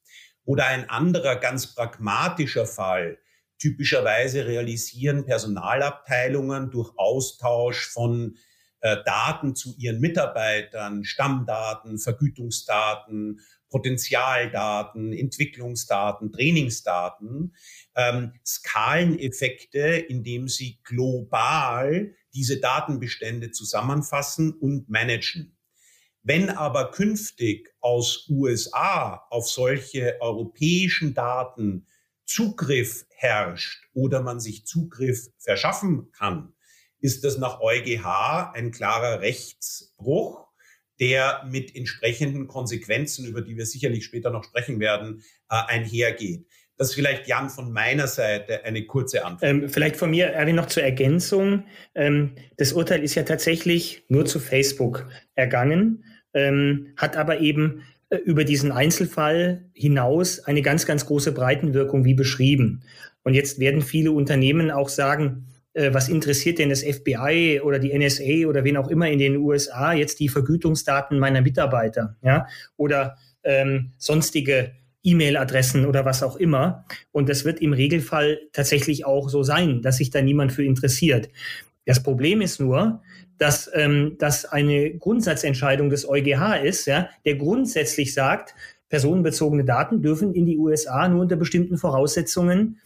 Oder 0.46 0.68
ein 0.68 0.88
anderer 0.92 1.38
ganz 1.38 1.74
pragmatischer 1.74 2.68
Fall. 2.68 3.18
Typischerweise 3.60 4.48
realisieren 4.48 5.26
Personalabteilungen 5.26 6.72
durch 6.72 6.92
Austausch 6.98 7.88
von 7.90 8.38
äh, 8.82 8.98
Daten 9.06 9.56
zu 9.56 9.76
ihren 9.78 10.00
Mitarbeitern, 10.00 11.04
Stammdaten, 11.04 12.00
Vergütungsdaten, 12.00 13.42
Potenzialdaten, 13.70 15.14
Entwicklungsdaten, 15.14 16.32
Trainingsdaten, 16.32 17.54
ähm, 17.96 18.34
Skaleneffekte, 18.46 19.80
indem 19.80 20.48
sie 20.48 20.80
global 20.84 22.14
diese 22.34 22.60
Datenbestände 22.60 23.52
zusammenfassen 23.52 24.54
und 24.54 24.90
managen. 24.90 25.58
Wenn 26.24 26.50
aber 26.50 26.92
künftig 26.92 27.74
aus 27.80 28.28
USA 28.30 29.26
auf 29.30 29.50
solche 29.50 30.18
europäischen 30.20 31.14
Daten 31.14 31.86
Zugriff 32.30 33.06
herrscht 33.16 33.88
oder 33.94 34.22
man 34.22 34.40
sich 34.40 34.66
Zugriff 34.66 35.30
verschaffen 35.40 36.12
kann, 36.12 36.54
ist 37.00 37.24
das 37.24 37.40
nach 37.40 37.60
EuGH 37.60 38.52
ein 38.54 38.70
klarer 38.70 39.22
Rechtsbruch 39.22 40.48
der 41.00 41.46
mit 41.50 41.76
entsprechenden 41.76 42.48
Konsequenzen, 42.48 43.26
über 43.26 43.42
die 43.42 43.56
wir 43.58 43.66
sicherlich 43.66 44.04
später 44.04 44.30
noch 44.32 44.44
sprechen 44.44 44.80
werden, 44.80 45.24
äh, 45.50 45.56
einhergeht. 45.68 46.46
Das 46.78 46.90
ist 46.90 46.96
vielleicht, 46.96 47.28
Jan, 47.28 47.50
von 47.50 47.72
meiner 47.72 48.08
Seite 48.08 48.64
eine 48.64 48.86
kurze 48.86 49.26
Antwort. 49.26 49.50
Ähm, 49.50 49.70
vielleicht 49.70 49.96
von 49.96 50.12
mir, 50.12 50.28
Erwin, 50.28 50.56
noch 50.56 50.68
zur 50.68 50.84
Ergänzung. 50.84 51.66
Ähm, 51.96 52.36
das 52.58 52.74
Urteil 52.74 53.02
ist 53.02 53.16
ja 53.16 53.24
tatsächlich 53.24 54.04
nur 54.10 54.26
zu 54.26 54.40
Facebook 54.40 55.10
ergangen, 55.36 56.04
ähm, 56.34 56.94
hat 56.96 57.18
aber 57.18 57.40
eben 57.40 57.84
über 58.18 58.44
diesen 58.44 58.72
Einzelfall 58.72 59.66
hinaus 59.74 60.40
eine 60.40 60.62
ganz, 60.62 60.86
ganz 60.86 61.06
große 61.06 61.32
Breitenwirkung, 61.32 62.06
wie 62.06 62.16
beschrieben. 62.16 62.82
Und 63.24 63.34
jetzt 63.34 63.60
werden 63.60 63.82
viele 63.82 64.12
Unternehmen 64.12 64.72
auch 64.72 64.90
sagen, 64.90 65.46
äh, 65.74 65.94
was 65.94 66.10
interessiert 66.10 66.60
denn 66.60 66.70
das 66.70 66.84
FBI 66.84 67.62
oder 67.64 67.80
die 67.80 67.98
NSA 67.98 68.48
oder 68.48 68.64
wen 68.64 68.78
auch 68.78 68.88
immer 68.88 69.10
in 69.10 69.20
den 69.20 69.38
USA 69.38 69.94
jetzt 69.94 70.20
die 70.20 70.30
Vergütungsdaten 70.30 71.20
meiner 71.20 71.42
Mitarbeiter, 71.42 72.16
ja, 72.24 72.48
oder 72.78 73.18
ähm, 73.44 73.92
sonstige 73.98 74.72
E-Mail-Adressen 75.04 75.86
oder 75.86 76.06
was 76.06 76.24
auch 76.24 76.36
immer. 76.36 76.86
Und 77.12 77.30
das 77.30 77.46
wird 77.46 77.62
im 77.62 77.74
Regelfall 77.74 78.40
tatsächlich 78.52 79.06
auch 79.06 79.30
so 79.30 79.44
sein, 79.44 79.82
dass 79.82 79.98
sich 79.98 80.10
da 80.10 80.22
niemand 80.22 80.52
für 80.52 80.64
interessiert. 80.64 81.30
Das 81.86 82.04
Problem 82.04 82.42
ist 82.42 82.60
nur, 82.60 83.02
dass 83.40 83.70
ähm, 83.74 84.18
das 84.20 84.46
eine 84.46 84.92
Grundsatzentscheidung 84.92 85.90
des 85.90 86.08
EuGH 86.08 86.62
ist, 86.64 86.86
ja, 86.86 87.10
der 87.26 87.36
grundsätzlich 87.36 88.14
sagt, 88.14 88.54
personenbezogene 88.90 89.64
Daten 89.64 90.02
dürfen 90.02 90.34
in 90.34 90.46
die 90.46 90.58
USA 90.58 91.08
nur 91.08 91.22
unter 91.22 91.36
bestimmten 91.36 91.78
Voraussetzungen 91.78 92.80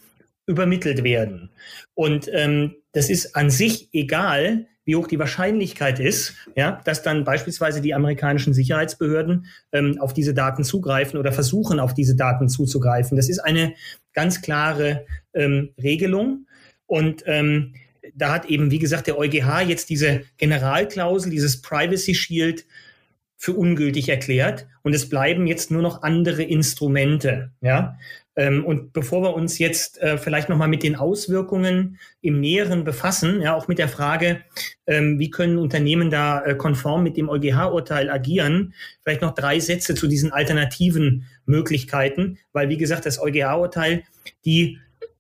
übermittelt 0.46 1.04
werden. 1.04 1.50
Und 1.96 2.30
ähm, 2.34 2.76
das 2.92 3.10
ist 3.10 3.36
an 3.36 3.50
sich 3.50 3.90
egal, 3.94 4.68
wie 4.86 4.96
hoch 4.96 5.08
die 5.08 5.20
Wahrscheinlichkeit 5.20 6.00
ist, 6.00 6.36
ja, 6.56 6.82
dass 6.84 7.04
dann 7.04 7.24
beispielsweise 7.24 7.80
die 7.80 7.94
amerikanischen 7.94 8.54
Sicherheitsbehörden 8.54 9.46
ähm, 9.72 9.98
auf 10.00 10.14
diese 10.14 10.34
Daten 10.34 10.64
zugreifen 10.64 11.18
oder 11.18 11.32
versuchen, 11.32 11.80
auf 11.80 11.94
diese 11.94 12.16
Daten 12.16 12.50
zuzugreifen. 12.50 13.16
Das 13.16 13.30
ist 13.30 13.40
eine 13.40 13.74
ganz 14.14 14.42
klare 14.42 15.06
ähm, 15.34 15.70
Regelung. 15.82 16.48
Und 16.86 17.24
ähm, 17.26 17.76
da 18.14 18.34
hat 18.34 18.46
eben, 18.46 18.72
wie 18.72 18.80
gesagt, 18.80 19.08
der 19.08 19.18
EuGH 19.18 19.62
jetzt 19.68 19.90
diese 19.90 20.22
Generalklausel, 20.38 21.32
dieses 21.32 21.62
Privacy 21.62 22.16
Shield 22.16 22.66
für 23.38 23.54
ungültig 23.54 24.10
erklärt. 24.10 24.68
Und 24.84 24.94
es 24.94 25.10
bleiben 25.10 25.48
jetzt 25.48 25.70
nur 25.70 25.82
noch 25.82 26.02
andere 26.02 26.44
Instrumente. 26.44 27.52
Ja? 27.62 27.98
Ähm, 28.36 28.66
und 28.66 28.94
bevor 28.94 29.22
wir 29.22 29.34
uns 29.34 29.60
jetzt 29.60 30.02
äh, 30.02 30.18
vielleicht 30.18 30.50
nochmal 30.50 30.70
mit 30.70 30.82
den 30.82 30.96
Auswirkungen 30.96 32.00
im 32.22 32.40
Näheren 32.40 32.84
befassen, 32.84 33.42
ja, 33.42 33.54
auch 33.54 33.68
mit 33.68 33.80
der 33.80 33.90
Frage, 33.90 34.42
ähm, 34.88 35.20
wie 35.20 35.30
können 35.30 35.58
Unternehmen 35.58 36.10
da 36.10 36.44
äh, 36.44 36.56
konform 36.56 37.04
mit 37.04 37.18
dem 37.18 37.30
EuGH-Urteil 37.30 38.10
agieren, 38.10 38.74
vielleicht 39.02 39.22
noch 39.22 39.36
drei 39.36 39.60
Sätze 39.60 39.94
zu 39.94 40.08
diesen 40.08 40.32
alternativen 40.32 41.26
Möglichkeiten, 41.46 42.40
weil, 42.54 42.70
wie 42.70 42.78
gesagt, 42.78 43.06
das 43.06 43.22
EuGH-Urteil 43.22 44.04
die 44.46 44.80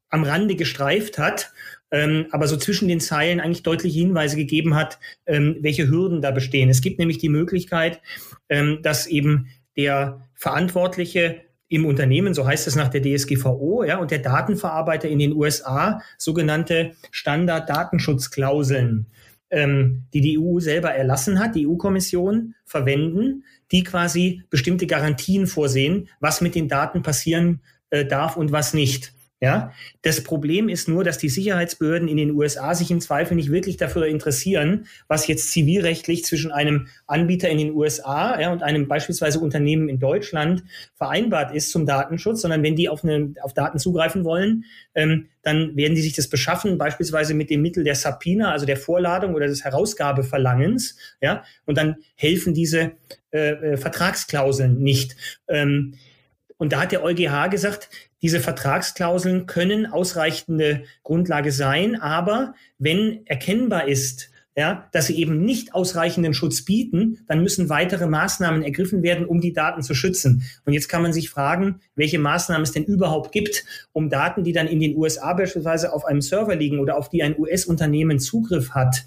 am 0.09 0.23
Rande 0.23 0.55
gestreift 0.55 1.17
hat, 1.17 1.51
ähm, 1.93 2.25
aber 2.31 2.47
so 2.47 2.57
zwischen 2.57 2.87
den 2.87 2.99
Zeilen 2.99 3.39
eigentlich 3.39 3.61
deutliche 3.61 3.99
Hinweise 3.99 4.35
gegeben 4.35 4.75
hat, 4.75 4.97
ähm, 5.27 5.57
welche 5.61 5.87
Hürden 5.87 6.21
da 6.21 6.31
bestehen. 6.31 6.69
Es 6.69 6.81
gibt 6.81 6.97
nämlich 6.97 7.19
die 7.19 7.29
Möglichkeit, 7.29 8.01
ähm, 8.49 8.79
dass 8.81 9.05
eben 9.05 9.47
der 9.77 10.27
Verantwortliche 10.33 11.41
im 11.69 11.85
Unternehmen, 11.85 12.33
so 12.33 12.47
heißt 12.47 12.67
es 12.67 12.75
nach 12.75 12.89
der 12.89 13.03
DSGVO, 13.03 13.83
ja, 13.83 13.97
und 13.99 14.09
der 14.09 14.19
Datenverarbeiter 14.19 15.07
in 15.07 15.19
den 15.19 15.33
USA 15.33 16.01
sogenannte 16.17 16.93
Standard-Datenschutzklauseln, 17.11 19.05
ähm, 19.51 20.05
die 20.13 20.21
die 20.21 20.39
EU 20.39 20.59
selber 20.59 20.89
erlassen 20.95 21.39
hat, 21.39 21.55
die 21.55 21.67
EU-Kommission 21.67 22.55
verwenden, 22.65 23.43
die 23.71 23.83
quasi 23.83 24.41
bestimmte 24.49 24.87
Garantien 24.87 25.45
vorsehen, 25.45 26.09
was 26.19 26.41
mit 26.41 26.55
den 26.55 26.67
Daten 26.67 27.03
passieren 27.03 27.61
äh, 27.91 28.03
darf 28.03 28.35
und 28.35 28.51
was 28.51 28.73
nicht. 28.73 29.13
Ja, 29.43 29.73
das 30.03 30.23
Problem 30.23 30.69
ist 30.69 30.87
nur, 30.87 31.03
dass 31.03 31.17
die 31.17 31.27
Sicherheitsbehörden 31.27 32.07
in 32.07 32.15
den 32.15 32.31
USA 32.31 32.73
sich 32.75 32.89
im 32.91 33.01
Zweifel 33.01 33.35
nicht 33.35 33.51
wirklich 33.51 33.75
dafür 33.75 34.05
interessieren, 34.05 34.85
was 35.09 35.27
jetzt 35.27 35.51
zivilrechtlich 35.51 36.23
zwischen 36.23 36.53
einem 36.53 36.87
Anbieter 37.07 37.49
in 37.49 37.57
den 37.57 37.73
USA 37.73 38.39
ja, 38.39 38.53
und 38.53 38.63
einem 38.63 38.87
beispielsweise 38.87 39.41
Unternehmen 39.41 39.89
in 39.89 39.99
Deutschland 39.99 40.63
vereinbart 40.95 41.53
ist 41.53 41.71
zum 41.71 41.85
Datenschutz, 41.85 42.39
sondern 42.39 42.63
wenn 42.63 42.77
die 42.77 42.87
auf, 42.87 43.03
eine, 43.03 43.33
auf 43.41 43.53
Daten 43.53 43.79
zugreifen 43.79 44.23
wollen, 44.23 44.63
ähm, 44.95 45.27
dann 45.41 45.75
werden 45.75 45.95
die 45.95 46.01
sich 46.01 46.15
das 46.15 46.29
beschaffen, 46.29 46.77
beispielsweise 46.77 47.33
mit 47.33 47.49
dem 47.49 47.61
Mittel 47.61 47.83
der 47.83 47.95
Subpoena, 47.95 48.53
also 48.53 48.65
der 48.65 48.77
Vorladung 48.77 49.35
oder 49.35 49.47
des 49.47 49.65
Herausgabeverlangens, 49.65 50.95
ja, 51.19 51.43
und 51.65 51.77
dann 51.77 51.97
helfen 52.15 52.53
diese 52.53 52.93
äh, 53.33 53.49
äh, 53.49 53.77
Vertragsklauseln 53.77 54.79
nicht. 54.81 55.17
Ähm, 55.49 55.95
und 56.63 56.71
da 56.71 56.79
hat 56.79 56.93
der 56.93 57.03
EuGH 57.03 57.49
gesagt, 57.49 57.89
diese 58.21 58.39
Vertragsklauseln 58.39 59.47
können 59.47 59.85
ausreichende 59.85 60.85
Grundlage 61.03 61.51
sein, 61.51 61.99
aber 61.99 62.55
wenn 62.77 63.27
erkennbar 63.27 63.89
ist, 63.89 64.29
ja, 64.55 64.87
dass 64.93 65.07
sie 65.07 65.17
eben 65.17 65.43
nicht 65.43 65.75
ausreichenden 65.75 66.33
Schutz 66.33 66.63
bieten, 66.63 67.19
dann 67.27 67.41
müssen 67.41 67.67
weitere 67.67 68.07
Maßnahmen 68.07 68.63
ergriffen 68.63 69.03
werden, 69.03 69.25
um 69.25 69.41
die 69.41 69.51
Daten 69.51 69.81
zu 69.81 69.93
schützen. 69.93 70.43
Und 70.63 70.71
jetzt 70.71 70.87
kann 70.87 71.01
man 71.01 71.11
sich 71.11 71.29
fragen, 71.29 71.81
welche 71.95 72.17
Maßnahmen 72.17 72.63
es 72.63 72.71
denn 72.71 72.85
überhaupt 72.85 73.33
gibt, 73.33 73.65
um 73.91 74.09
Daten, 74.09 74.45
die 74.45 74.53
dann 74.53 74.67
in 74.67 74.79
den 74.79 74.95
USA 74.95 75.33
beispielsweise 75.33 75.91
auf 75.91 76.05
einem 76.05 76.21
Server 76.21 76.55
liegen 76.55 76.79
oder 76.79 76.95
auf 76.95 77.09
die 77.09 77.23
ein 77.23 77.37
US-Unternehmen 77.37 78.19
Zugriff 78.19 78.69
hat, 78.69 79.03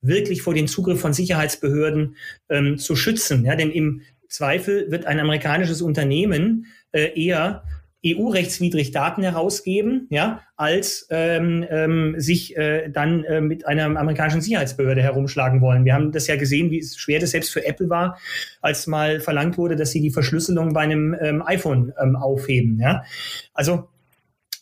wirklich 0.00 0.42
vor 0.42 0.54
dem 0.54 0.68
Zugriff 0.68 1.00
von 1.00 1.12
Sicherheitsbehörden 1.12 2.14
ähm, 2.50 2.78
zu 2.78 2.94
schützen. 2.94 3.44
Ja, 3.44 3.56
denn 3.56 3.72
im 3.72 4.02
Zweifel 4.30 4.90
wird 4.92 5.06
ein 5.06 5.18
amerikanisches 5.18 5.82
Unternehmen 5.82 6.66
äh, 6.92 7.20
eher 7.20 7.62
EU-rechtswidrig 8.04 8.92
Daten 8.92 9.22
herausgeben, 9.22 10.06
ja, 10.10 10.40
als 10.56 11.06
ähm, 11.10 11.66
ähm, 11.68 12.14
sich 12.16 12.56
äh, 12.56 12.88
dann 12.88 13.24
äh, 13.24 13.42
mit 13.42 13.66
einer 13.66 13.84
amerikanischen 13.84 14.40
Sicherheitsbehörde 14.40 15.02
herumschlagen 15.02 15.60
wollen. 15.60 15.84
Wir 15.84 15.94
haben 15.94 16.10
das 16.10 16.26
ja 16.26 16.36
gesehen, 16.36 16.70
wie 16.70 16.82
schwer 16.82 17.20
das 17.20 17.32
selbst 17.32 17.52
für 17.52 17.66
Apple 17.66 17.90
war, 17.90 18.18
als 18.62 18.86
mal 18.86 19.20
verlangt 19.20 19.58
wurde, 19.58 19.76
dass 19.76 19.90
sie 19.90 20.00
die 20.00 20.10
Verschlüsselung 20.10 20.72
bei 20.72 20.80
einem 20.80 21.14
ähm, 21.20 21.42
iPhone 21.44 21.92
ähm, 22.00 22.16
aufheben. 22.16 22.78
Ja, 22.80 23.02
also 23.52 23.88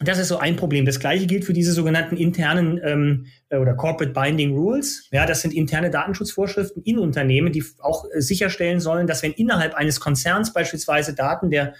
das 0.01 0.19
ist 0.19 0.29
so 0.29 0.39
ein 0.39 0.57
Problem. 0.57 0.85
Das 0.85 1.01
gleiche 1.01 1.27
gilt 1.27 1.45
für 1.45 1.53
diese 1.53 1.73
sogenannten 1.73 2.17
internen 2.17 2.81
ähm, 2.85 3.27
äh, 3.51 3.57
oder 3.57 3.75
Corporate 3.75 4.13
Binding 4.13 4.57
Rules. 4.57 5.09
Ja, 5.13 5.27
das 5.27 5.43
sind 5.43 5.55
interne 5.55 5.91
Datenschutzvorschriften 5.91 6.83
in 6.83 6.99
Unternehmen, 6.99 7.53
die 7.53 7.65
auch 7.81 8.05
äh, 8.13 8.21
sicherstellen 8.21 8.81
sollen, 8.81 9.07
dass 9.07 9.23
wenn 9.23 9.33
innerhalb 9.33 9.75
eines 9.75 10.01
Konzerns 10.01 10.53
beispielsweise 10.53 11.15
Daten 11.15 11.51
der 11.51 11.75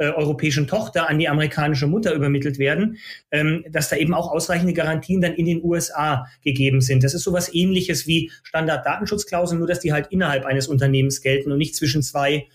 äh, 0.00 0.12
europäischen 0.12 0.66
Tochter 0.66 1.10
an 1.10 1.18
die 1.18 1.28
amerikanische 1.28 1.86
Mutter 1.86 2.14
übermittelt 2.14 2.58
werden, 2.58 2.96
ähm, 3.30 3.66
dass 3.70 3.90
da 3.90 3.96
eben 3.96 4.14
auch 4.14 4.32
ausreichende 4.32 4.72
Garantien 4.72 5.20
dann 5.20 5.34
in 5.34 5.44
den 5.44 5.62
USA 5.62 6.26
gegeben 6.42 6.80
sind. 6.80 7.04
Das 7.04 7.12
ist 7.12 7.22
sowas 7.22 7.54
ähnliches 7.54 8.06
wie 8.06 8.32
Standard-Datenschutzklauseln, 8.42 9.58
nur 9.58 9.68
dass 9.68 9.80
die 9.80 9.92
halt 9.92 10.06
innerhalb 10.06 10.46
eines 10.46 10.68
Unternehmens 10.68 11.20
gelten 11.20 11.52
und 11.52 11.58
nicht 11.58 11.76
zwischen 11.76 12.02
zwei 12.02 12.46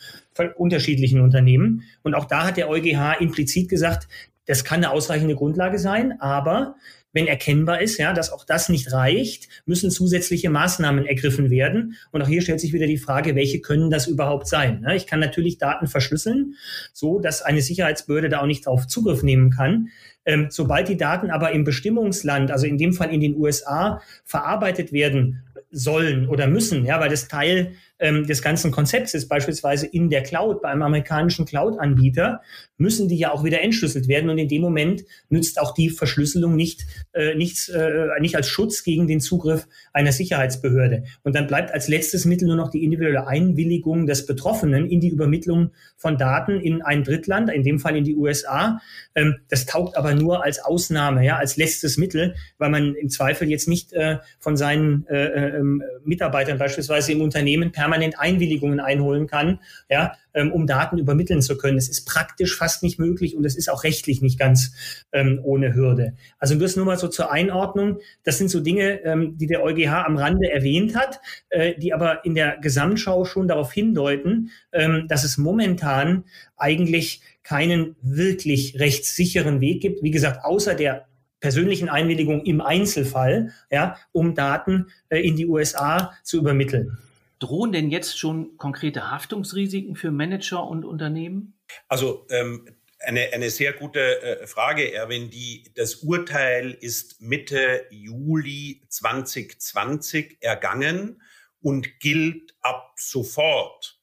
unterschiedlichen 0.58 1.22
Unternehmen. 1.22 1.84
Und 2.02 2.16
auch 2.16 2.26
da 2.26 2.48
hat 2.48 2.58
der 2.58 2.68
EuGH 2.68 3.20
implizit 3.20 3.70
gesagt, 3.70 4.08
das 4.48 4.64
kann 4.64 4.78
eine 4.78 4.90
ausreichende 4.90 5.36
Grundlage 5.36 5.78
sein, 5.78 6.20
aber 6.20 6.76
wenn 7.16 7.28
erkennbar 7.28 7.82
ist, 7.82 7.98
ja, 7.98 8.14
dass 8.14 8.32
auch 8.32 8.44
das 8.44 8.68
nicht 8.68 8.92
reicht, 8.92 9.48
müssen 9.66 9.90
zusätzliche 9.90 10.50
Maßnahmen 10.50 11.06
ergriffen 11.06 11.50
werden. 11.50 11.96
Und 12.12 12.22
auch 12.22 12.28
hier 12.28 12.42
stellt 12.42 12.60
sich 12.60 12.74
wieder 12.74 12.88
die 12.88 12.98
Frage, 12.98 13.36
welche 13.36 13.62
können 13.62 13.90
das 13.90 14.06
überhaupt 14.06 14.48
sein? 14.48 14.82
Ne? 14.82 14.98
Ich 14.98 15.08
kann 15.08 15.22
natürlich 15.22 15.58
Daten 15.58 15.88
verschlüsseln, 15.88 16.56
so 16.92 17.20
dass 17.20 17.42
eine 17.42 17.62
Sicherheitsbehörde 17.62 18.28
da 18.28 18.42
auch 18.42 18.46
nicht 18.46 18.68
darauf 18.68 18.86
Zugriff 18.86 19.24
nehmen 19.24 19.50
kann. 19.50 19.88
Ähm, 20.26 20.48
sobald 20.50 20.90
die 20.90 20.98
Daten 20.98 21.32
aber 21.32 21.54
im 21.54 21.64
Bestimmungsland, 21.64 22.52
also 22.52 22.68
in 22.68 22.78
dem 22.78 22.92
Fall 22.92 23.14
in 23.14 23.22
den 23.22 23.38
USA, 23.38 24.02
verarbeitet 24.26 24.92
werden 24.92 25.44
sollen 25.72 26.28
oder 26.28 26.48
müssen, 26.48 26.84
ja, 26.86 27.00
weil 27.00 27.10
das 27.10 27.30
Teil 27.30 27.74
ähm, 28.00 28.26
des 28.26 28.42
ganzen 28.42 28.72
Konzepts 28.72 29.14
ist, 29.14 29.28
beispielsweise 29.30 29.88
in 29.88 30.10
der 30.10 30.24
Cloud, 30.24 30.62
bei 30.62 30.70
einem 30.70 30.82
amerikanischen 30.82 31.46
Cloud-Anbieter, 31.46 32.42
müssen 32.78 33.08
die 33.08 33.18
ja 33.18 33.32
auch 33.32 33.44
wieder 33.44 33.62
entschlüsselt 33.62 34.08
werden. 34.08 34.30
Und 34.30 34.38
in 34.38 34.48
dem 34.48 34.62
Moment 34.62 35.04
nützt 35.30 35.60
auch 35.60 35.74
die 35.74 35.90
Verschlüsselung 35.90 36.56
nicht, 36.56 36.86
äh, 37.14 37.36
nichts, 37.36 37.70
äh, 37.70 38.08
nicht 38.20 38.36
als 38.36 38.48
Schutz 38.48 38.84
gegen 38.84 39.08
den 39.08 39.22
Zugriff 39.22 39.68
einer 39.94 40.12
Sicherheitsbehörde. 40.12 41.04
Und 41.24 41.36
dann 41.36 41.48
bleibt 41.48 41.72
als 41.72 41.88
letztes 41.88 42.26
Mittel 42.26 42.48
nur 42.48 42.58
noch 42.58 42.70
die 42.70 42.84
individuelle 42.84 43.28
Einwilligung 43.28 44.08
des 44.08 44.26
Betroffenen 44.26 44.90
in 44.90 45.00
die 45.00 45.10
Übermittlung 45.10 45.72
von 45.96 46.18
Daten 46.18 46.60
in 46.60 46.82
ein 46.82 47.04
Drittland, 47.04 47.50
in 47.50 47.64
dem 47.64 47.80
Fall 47.80 47.96
in 47.96 48.04
die 48.04 48.16
USA. 48.16 48.80
Ähm, 49.16 49.38
das 49.50 49.66
taugt 49.66 49.96
aber 49.96 50.14
nur 50.14 50.44
als 50.44 50.60
Ausnahme, 50.60 51.24
ja, 51.24 51.38
als 51.38 51.56
letztes 51.56 51.98
Mittel, 51.98 52.36
weil 52.58 52.70
man 52.70 52.96
im 52.96 53.10
Zweifel 53.10 53.50
jetzt 53.50 53.68
nicht 53.68 53.94
äh, 53.94 54.18
von 54.40 54.58
seinen 54.58 55.08
äh, 55.08 55.26
äh, 55.26 55.58
ähm, 55.58 55.82
Mitarbeitern 56.04 56.58
beispielsweise 56.58 57.14
im 57.14 57.22
Unternehmen 57.22 57.72
permanent 57.86 58.18
Einwilligungen 58.18 58.80
einholen 58.80 59.28
kann, 59.28 59.60
ja, 59.92 60.14
ähm, 60.34 60.52
um 60.52 60.66
Daten 60.66 60.98
übermitteln 60.98 61.44
zu 61.44 61.56
können. 61.56 61.78
Es 61.78 61.88
ist 61.88 62.06
praktisch 62.06 62.58
fast 62.58 62.82
nicht 62.82 62.98
möglich 62.98 63.36
und 63.36 63.46
es 63.46 63.56
ist 63.56 63.70
auch 63.70 63.84
rechtlich 63.84 64.24
nicht 64.24 64.40
ganz 64.40 64.74
ähm, 65.12 65.40
ohne 65.44 65.76
Hürde. 65.76 66.16
Also 66.40 66.56
das 66.56 66.76
nur 66.76 66.86
mal 66.86 66.98
so 66.98 67.08
zur 67.10 67.32
Einordnung. 67.32 68.00
Das 68.24 68.40
sind 68.40 68.50
so 68.50 68.60
Dinge, 68.60 69.04
ähm, 69.04 69.38
die 69.38 69.46
der 69.46 69.62
EuGH 69.62 70.04
am 70.04 70.18
Rande 70.18 70.50
erwähnt 70.52 70.96
hat, 70.96 71.22
äh, 71.50 71.76
die 71.78 71.94
aber 71.94 72.26
in 72.26 72.34
der 72.34 72.58
Gesamtschau 72.58 73.24
schon 73.24 73.48
darauf 73.48 73.72
hindeuten, 73.72 74.50
ähm, 74.72 75.06
dass 75.08 75.24
es 75.24 75.38
momentan 75.38 76.24
eigentlich 76.58 77.22
keinen 77.44 77.96
wirklich 78.02 78.80
rechtssicheren 78.80 79.62
Weg 79.62 79.82
gibt. 79.82 80.02
Wie 80.02 80.10
gesagt, 80.10 80.44
außer 80.44 80.74
der 80.74 81.06
persönlichen 81.40 81.90
Einwilligung 81.90 82.44
im 82.46 82.62
Einzelfall, 82.62 83.52
ja, 83.70 83.98
um 84.12 84.34
Daten 84.34 84.88
äh, 85.10 85.20
in 85.20 85.36
die 85.36 85.46
USA 85.46 86.14
zu 86.24 86.40
übermitteln. 86.40 86.98
Drohen 87.40 87.72
denn 87.72 87.90
jetzt 87.90 88.18
schon 88.18 88.58
konkrete 88.58 89.12
Haftungsrisiken 89.12 89.96
für 89.96 90.12
Manager 90.12 90.66
und 90.68 90.86
Unternehmen? 90.86 91.58
Also 91.88 92.26
ähm, 92.30 92.68
eine, 93.00 93.34
eine 93.34 93.50
sehr 93.50 93.74
gute 93.74 94.22
äh, 94.22 94.48
Frage, 94.48 94.94
Erwin. 94.94 95.30
Die, 95.30 95.72
das 95.76 95.96
Urteil 95.96 96.72
ist 96.72 97.22
Mitte 97.22 97.86
Juli 97.90 98.86
2020 98.90 100.38
ergangen 100.42 101.22
und 101.62 102.00
gilt 102.00 102.56
ab 102.62 102.94
sofort. 102.98 104.00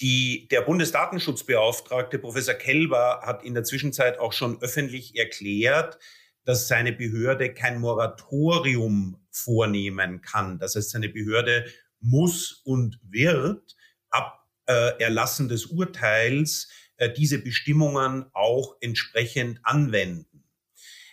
Die, 0.00 0.46
der 0.48 0.62
Bundesdatenschutzbeauftragte 0.62 2.18
Professor 2.18 2.54
Kelber 2.54 3.22
hat 3.24 3.42
in 3.42 3.54
der 3.54 3.64
Zwischenzeit 3.64 4.18
auch 4.18 4.32
schon 4.32 4.62
öffentlich 4.62 5.16
erklärt, 5.16 5.98
dass 6.44 6.68
seine 6.68 6.92
Behörde 6.92 7.52
kein 7.52 7.80
Moratorium 7.80 9.20
vornehmen 9.30 10.22
kann. 10.22 10.58
Das 10.58 10.76
heißt, 10.76 10.90
seine 10.90 11.08
Behörde 11.08 11.66
muss 12.00 12.62
und 12.64 12.98
wird 13.02 13.76
ab 14.10 14.46
äh, 14.66 15.00
Erlassen 15.02 15.48
des 15.48 15.66
Urteils 15.66 16.68
äh, 16.96 17.10
diese 17.12 17.38
Bestimmungen 17.38 18.26
auch 18.32 18.76
entsprechend 18.80 19.60
anwenden. 19.62 20.44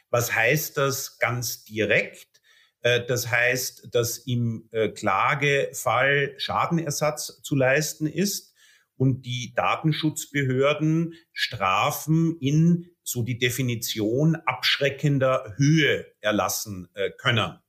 Was 0.10 0.34
heißt 0.34 0.78
das 0.78 1.18
ganz 1.20 1.64
direkt? 1.64 2.42
Äh, 2.82 3.06
das 3.06 3.30
heißt, 3.30 3.90
dass 3.94 4.20
im 4.20 4.70
äh, 4.72 4.90
Klagefall 4.90 6.36
Schadenersatz 6.38 7.42
zu 7.42 7.56
leisten 7.56 8.08
ist 8.08 8.54
und 8.98 9.26
die 9.26 9.54
Datenschutzbehörden 9.56 11.16
Strafen 11.34 12.38
in 12.40 12.92
so 13.04 13.24
die 13.24 13.38
Definition 13.38 14.36
abschreckender 14.36 15.54
Höhe 15.58 16.06
erlassen 16.22 16.90
äh, 16.94 17.12
können. 17.18 17.60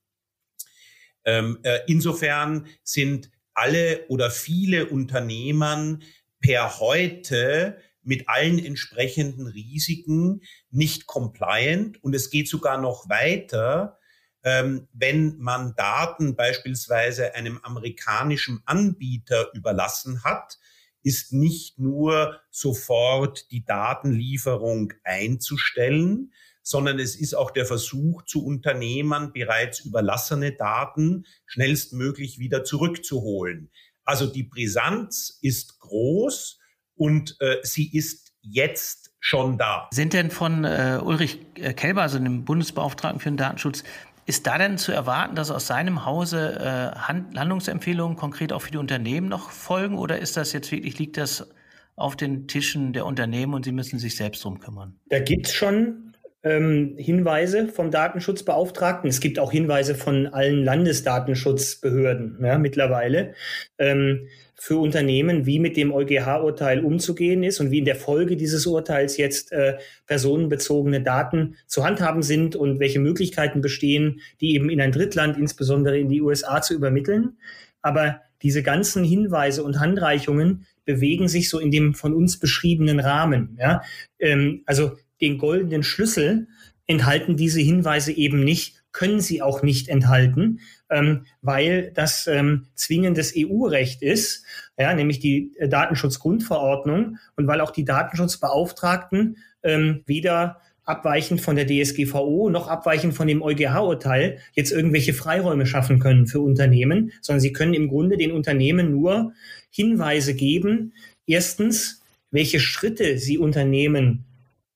Ähm, 1.27 1.59
äh, 1.63 1.81
insofern 1.87 2.67
sind 2.83 3.31
alle 3.53 4.07
oder 4.09 4.31
viele 4.31 4.87
Unternehmen 4.87 6.03
per 6.41 6.79
heute 6.79 7.79
mit 8.03 8.29
allen 8.29 8.65
entsprechenden 8.65 9.47
Risiken 9.47 10.41
nicht 10.71 11.07
compliant. 11.07 12.03
Und 12.03 12.15
es 12.15 12.31
geht 12.31 12.49
sogar 12.49 12.81
noch 12.81 13.09
weiter, 13.09 13.99
ähm, 14.45 14.87
wenn 14.93 15.37
man 15.39 15.75
Daten 15.75 16.37
beispielsweise 16.37 17.35
einem 17.35 17.59
amerikanischen 17.65 18.63
Anbieter 18.65 19.51
überlassen 19.55 20.23
hat, 20.23 20.59
ist 21.03 21.33
nicht 21.33 21.81
nur 21.81 22.41
sofort 22.51 23.51
die 23.51 23.65
Datenlieferung 23.65 24.93
einzustellen, 25.03 26.33
sondern 26.67 26.99
es 26.99 27.15
ist 27.15 27.35
auch 27.35 27.53
der 27.53 27.65
Versuch 27.65 28.23
zu 28.23 28.45
Unternehmern, 28.45 29.33
bereits 29.33 29.79
überlassene 29.85 30.51
Daten 30.51 31.25
schnellstmöglich 31.47 32.41
wieder 32.41 32.65
zurückzuholen. 32.65 33.71
Also 34.05 34.27
die 34.27 34.43
Brisanz 34.43 35.39
ist 35.43 35.79
groß 35.79 36.59
und 36.97 37.37
äh, 37.39 37.59
sie 37.63 37.97
ist 37.97 38.33
jetzt 38.43 39.15
schon 39.21 39.59
da. 39.59 39.89
Sind 39.93 40.13
denn 40.13 40.33
von 40.33 40.65
äh, 40.65 40.99
Ulrich 41.01 41.39
äh, 41.55 41.73
Kelber, 41.73 42.03
also 42.03 42.19
dem 42.19 42.45
Bundesbeauftragten 42.45 43.21
für 43.21 43.31
den 43.31 43.37
Datenschutz, 43.37 43.85
ist 44.27 44.49
da 44.49 44.59
denn 44.59 44.77
zu 44.77 44.91
erwarten, 44.91 45.37
dass 45.37 45.53
aus 45.53 45.69
seinem 45.69 46.05
Hause 46.05 46.59
äh, 46.59 46.99
Handlungsempfehlungen 46.99 48.17
konkret 48.17 48.53
auch 48.53 48.63
für 48.63 48.73
die 48.73 48.79
Unternehmen 48.79 49.29
noch 49.29 49.51
folgen? 49.51 49.99
Oder 49.99 50.19
ist 50.19 50.37
das 50.37 50.53
jetzt 50.53 50.73
wirklich, 50.73 50.99
liegt 50.99 51.17
das 51.17 51.49
auf 51.95 52.17
den 52.17 52.49
Tischen 52.49 52.93
der 52.93 53.07
Unternehmen 53.07 53.55
und 53.55 53.65
sie 53.65 53.73
müssen 53.73 54.01
sich 54.01 54.17
selbst 54.17 54.45
drum 54.45 54.59
kümmern? 54.59 54.99
Da 55.11 55.21
gibt 55.21 55.47
es 55.47 55.55
schon 55.55 56.06
ähm, 56.47 56.95
Hinweise 56.97 57.67
vom 57.67 57.91
Datenschutzbeauftragten. 57.91 59.11
Es 59.11 59.19
gibt 59.19 59.41
auch 59.41 59.51
Hinweise 59.51 59.97
von 59.97 60.29
allen 60.29 60.65
Landesdatenschutzbehörden 60.65 62.39
ja, 62.41 62.57
mittlerweile. 62.57 63.35
Ähm, 63.79 64.29
für 64.55 64.79
Unternehmen, 64.79 65.45
wie 65.45 65.59
mit 65.59 65.77
dem 65.77 65.93
EuGH-Urteil 65.93 66.85
umzugehen 66.85 67.43
ist 67.43 67.61
und 67.61 67.73
wie 67.73 67.79
in 67.79 67.85
der 67.85 67.97
Folge 67.97 68.37
dieses 68.37 68.65
Urteils 68.65 69.17
jetzt 69.17 69.53
äh, 69.53 69.77
personenbezogene 70.07 71.03
Daten 71.03 71.57
zu 71.67 71.85
handhaben 71.85 72.23
sind 72.23 72.55
und 72.55 72.79
welche 72.79 73.01
Möglichkeiten 73.01 73.61
bestehen, 73.61 74.21
die 74.41 74.55
eben 74.55 74.71
in 74.71 74.81
ein 74.81 74.93
Drittland, 74.93 75.37
insbesondere 75.37 75.99
in 75.99 76.09
die 76.09 76.23
USA, 76.23 76.63
zu 76.63 76.75
übermitteln. 76.75 77.39
Aber 77.83 78.21
diese 78.43 78.63
ganzen 78.63 79.03
Hinweise 79.03 79.65
und 79.65 79.81
Handreichungen 79.81 80.65
bewegen 80.85 81.27
sich 81.27 81.51
so 81.51 81.59
in 81.59 81.73
dem 81.73 81.95
von 81.95 82.15
uns 82.15 82.39
beschriebenen 82.39 83.01
Rahmen. 83.01 83.59
Ja? 83.61 83.83
Ähm, 84.21 84.63
also 84.65 84.93
den 85.21 85.39
goldenen 85.39 85.83
Schlüssel 85.83 86.49
enthalten 86.87 87.37
diese 87.37 87.61
Hinweise 87.61 88.13
eben 88.13 88.45
nicht, 88.45 88.83
können 88.93 89.21
sie 89.21 89.43
auch 89.43 89.63
nicht 89.63 89.89
enthalten, 89.89 90.61
ähm, 90.89 91.27
weil 91.43 91.93
das 91.95 92.27
ähm, 92.27 92.69
zwingendes 92.75 93.35
EU-Recht 93.37 94.03
ist, 94.03 94.45
ja, 94.79 94.95
nämlich 94.95 95.19
die 95.19 95.53
äh, 95.59 95.69
Datenschutzgrundverordnung 95.69 97.19
und 97.37 97.47
weil 97.47 97.61
auch 97.61 97.73
die 97.73 97.85
Datenschutzbeauftragten 97.85 99.37
ähm, 99.63 100.03
weder 100.07 100.61
abweichend 100.85 101.41
von 101.41 101.57
der 101.57 101.67
DSGVO 101.67 102.49
noch 102.49 102.69
abweichend 102.69 103.13
von 103.13 103.27
dem 103.27 103.43
EuGH-Urteil 103.43 104.39
jetzt 104.55 104.71
irgendwelche 104.71 105.13
Freiräume 105.13 105.67
schaffen 105.67 105.99
können 105.99 106.27
für 106.27 106.41
Unternehmen, 106.41 107.13
sondern 107.21 107.41
sie 107.41 107.53
können 107.53 107.75
im 107.75 107.89
Grunde 107.89 108.17
den 108.17 108.33
Unternehmen 108.33 108.93
nur 108.93 109.33
Hinweise 109.69 110.35
geben. 110.35 110.95
Erstens, 111.27 112.03
welche 112.31 112.61
Schritte 112.61 113.19
sie 113.19 113.37
unternehmen 113.37 114.25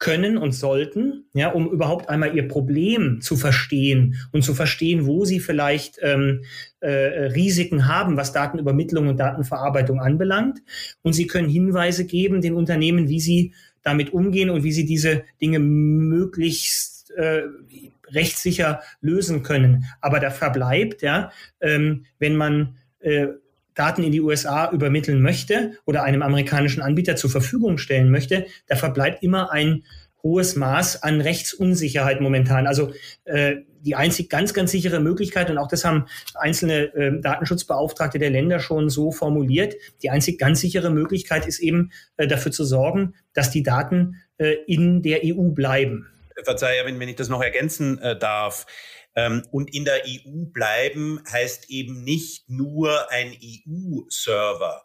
können 0.00 0.38
und 0.38 0.52
sollten, 0.52 1.26
ja, 1.34 1.50
um 1.50 1.70
überhaupt 1.70 2.08
einmal 2.08 2.34
ihr 2.34 2.48
Problem 2.48 3.20
zu 3.20 3.36
verstehen 3.36 4.16
und 4.32 4.42
zu 4.42 4.54
verstehen, 4.54 5.06
wo 5.06 5.26
sie 5.26 5.40
vielleicht 5.40 5.98
ähm, 6.00 6.42
äh, 6.80 6.90
Risiken 7.26 7.86
haben, 7.86 8.16
was 8.16 8.32
Datenübermittlung 8.32 9.08
und 9.08 9.20
Datenverarbeitung 9.20 10.00
anbelangt. 10.00 10.60
Und 11.02 11.12
sie 11.12 11.26
können 11.26 11.50
Hinweise 11.50 12.06
geben 12.06 12.40
den 12.40 12.54
Unternehmen, 12.54 13.08
wie 13.08 13.20
sie 13.20 13.52
damit 13.82 14.12
umgehen 14.14 14.48
und 14.48 14.64
wie 14.64 14.72
sie 14.72 14.86
diese 14.86 15.22
Dinge 15.40 15.58
möglichst 15.58 17.10
äh, 17.10 17.42
rechtssicher 18.08 18.80
lösen 19.02 19.42
können. 19.42 19.84
Aber 20.00 20.18
da 20.18 20.30
verbleibt, 20.30 21.02
ja, 21.02 21.30
ähm, 21.60 22.06
wenn 22.18 22.36
man 22.36 22.78
äh, 23.00 23.26
Daten 23.74 24.02
in 24.02 24.12
die 24.12 24.20
USA 24.20 24.70
übermitteln 24.70 25.22
möchte 25.22 25.72
oder 25.85 26.02
einem 26.02 26.22
amerikanischen 26.22 26.83
Anbieter 26.83 27.16
zur 27.16 27.30
Verfügung 27.30 27.78
stellen 27.78 28.11
möchte, 28.11 28.46
da 28.66 28.76
verbleibt 28.76 29.22
immer 29.22 29.52
ein 29.52 29.85
hohes 30.22 30.56
Maß 30.56 31.02
an 31.02 31.20
Rechtsunsicherheit 31.20 32.20
momentan. 32.20 32.66
Also 32.66 32.92
äh, 33.24 33.56
die 33.80 33.94
einzig 33.94 34.28
ganz, 34.28 34.52
ganz 34.52 34.70
sichere 34.70 35.00
Möglichkeit, 35.00 35.50
und 35.50 35.59
auch 35.59 35.68
das 35.68 35.85
haben 35.85 36.06
einzelne 36.35 36.94
äh, 36.94 37.20
Datenschutzbeauftragte 37.20 38.18
der 38.18 38.30
Länder 38.30 38.61
schon 38.61 38.90
so 38.90 39.11
formuliert, 39.12 39.74
die 40.02 40.11
einzig 40.11 40.38
ganz 40.38 40.61
sichere 40.61 40.90
Möglichkeit 40.90 41.46
ist 41.46 41.61
eben 41.61 41.90
äh, 42.16 42.26
dafür 42.26 42.52
zu 42.52 42.64
sorgen, 42.64 43.14
dass 43.33 43.50
die 43.50 43.62
Daten 43.62 44.16
äh, 44.38 44.56
in 44.66 45.02
der 45.02 45.20
EU 45.24 45.50
bleiben. 45.50 46.06
Verzeih, 46.44 46.83
wenn, 46.85 47.00
ich 47.00 47.16
das 47.16 47.28
noch 47.28 47.42
ergänzen 47.42 47.98
äh, 47.98 48.18
darf. 48.18 48.66
Ähm, 49.14 49.42
und 49.50 49.74
in 49.74 49.84
der 49.84 50.02
EU 50.06 50.46
bleiben 50.46 51.22
heißt 51.30 51.70
eben 51.70 52.04
nicht 52.04 52.48
nur 52.48 53.10
ein 53.10 53.36
EU-Server. 53.42 54.84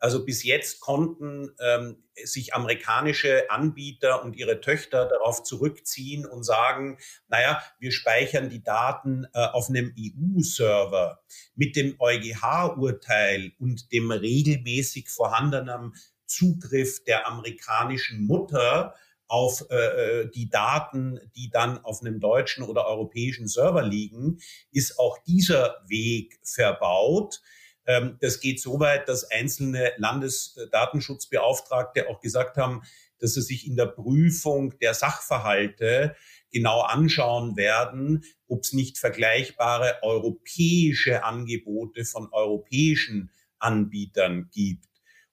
Also 0.00 0.24
bis 0.24 0.44
jetzt 0.44 0.80
konnten 0.80 1.50
ähm, 1.60 2.04
sich 2.14 2.54
amerikanische 2.54 3.50
Anbieter 3.50 4.22
und 4.22 4.36
ihre 4.36 4.60
Töchter 4.60 5.06
darauf 5.06 5.42
zurückziehen 5.42 6.24
und 6.24 6.44
sagen, 6.44 6.98
naja, 7.28 7.60
wir 7.80 7.90
speichern 7.90 8.48
die 8.48 8.62
Daten 8.62 9.26
äh, 9.34 9.40
auf 9.40 9.68
einem 9.68 9.92
EU-Server. 9.98 11.20
Mit 11.56 11.74
dem 11.74 11.96
EuGH-Urteil 11.98 13.52
und 13.58 13.92
dem 13.92 14.10
regelmäßig 14.10 15.08
vorhandenen 15.08 15.94
Zugriff 16.26 17.02
der 17.04 17.26
amerikanischen 17.26 18.26
Mutter 18.26 18.94
auf 19.28 19.64
äh, 19.70 20.22
äh, 20.22 20.30
die 20.30 20.48
Daten, 20.48 21.20
die 21.36 21.50
dann 21.50 21.84
auf 21.84 22.00
einem 22.00 22.18
deutschen 22.18 22.64
oder 22.64 22.86
europäischen 22.86 23.46
Server 23.46 23.82
liegen, 23.82 24.38
ist 24.72 24.98
auch 24.98 25.18
dieser 25.24 25.76
Weg 25.86 26.40
verbaut. 26.42 27.42
Ähm, 27.86 28.16
das 28.20 28.40
geht 28.40 28.60
so 28.60 28.80
weit, 28.80 29.08
dass 29.08 29.30
einzelne 29.30 29.92
Landesdatenschutzbeauftragte 29.98 32.08
auch 32.08 32.20
gesagt 32.20 32.56
haben, 32.56 32.82
dass 33.18 33.34
sie 33.34 33.42
sich 33.42 33.66
in 33.66 33.76
der 33.76 33.86
Prüfung 33.86 34.78
der 34.78 34.94
Sachverhalte 34.94 36.16
genau 36.50 36.80
anschauen 36.80 37.56
werden, 37.56 38.24
ob 38.46 38.62
es 38.62 38.72
nicht 38.72 38.98
vergleichbare 38.98 39.98
europäische 40.02 41.24
Angebote 41.24 42.04
von 42.04 42.28
europäischen 42.32 43.30
Anbietern 43.58 44.48
gibt. 44.52 44.86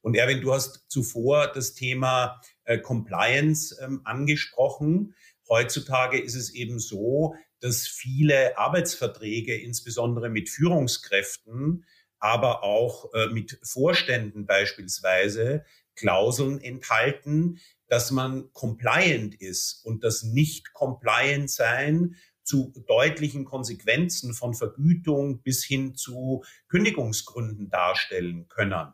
Und 0.05 0.15
Erwin, 0.15 0.39
du 0.39 0.53
hast 0.53 0.85
zuvor 0.87 1.47
das 1.47 1.73
Thema 1.73 2.39
äh, 2.63 2.77
Compliance 2.77 3.75
ähm, 3.81 4.01
angesprochen. 4.03 5.15
Heutzutage 5.49 6.21
ist 6.21 6.35
es 6.35 6.51
eben 6.51 6.77
so, 6.77 7.33
dass 7.59 7.87
viele 7.87 8.55
Arbeitsverträge, 8.55 9.59
insbesondere 9.59 10.29
mit 10.29 10.47
Führungskräften, 10.47 11.85
aber 12.19 12.63
auch 12.63 13.11
äh, 13.15 13.29
mit 13.29 13.59
Vorständen 13.63 14.45
beispielsweise, 14.45 15.65
Klauseln 15.95 16.61
enthalten, 16.61 17.57
dass 17.87 18.11
man 18.11 18.53
compliant 18.53 19.33
ist 19.33 19.83
und 19.85 20.03
das 20.03 20.21
nicht 20.21 20.71
compliant 20.73 21.49
sein 21.49 22.15
zu 22.43 22.71
deutlichen 22.85 23.43
Konsequenzen 23.43 24.35
von 24.35 24.53
Vergütung 24.53 25.41
bis 25.41 25.63
hin 25.65 25.95
zu 25.95 26.43
Kündigungsgründen 26.67 27.71
darstellen 27.71 28.47
können. 28.49 28.93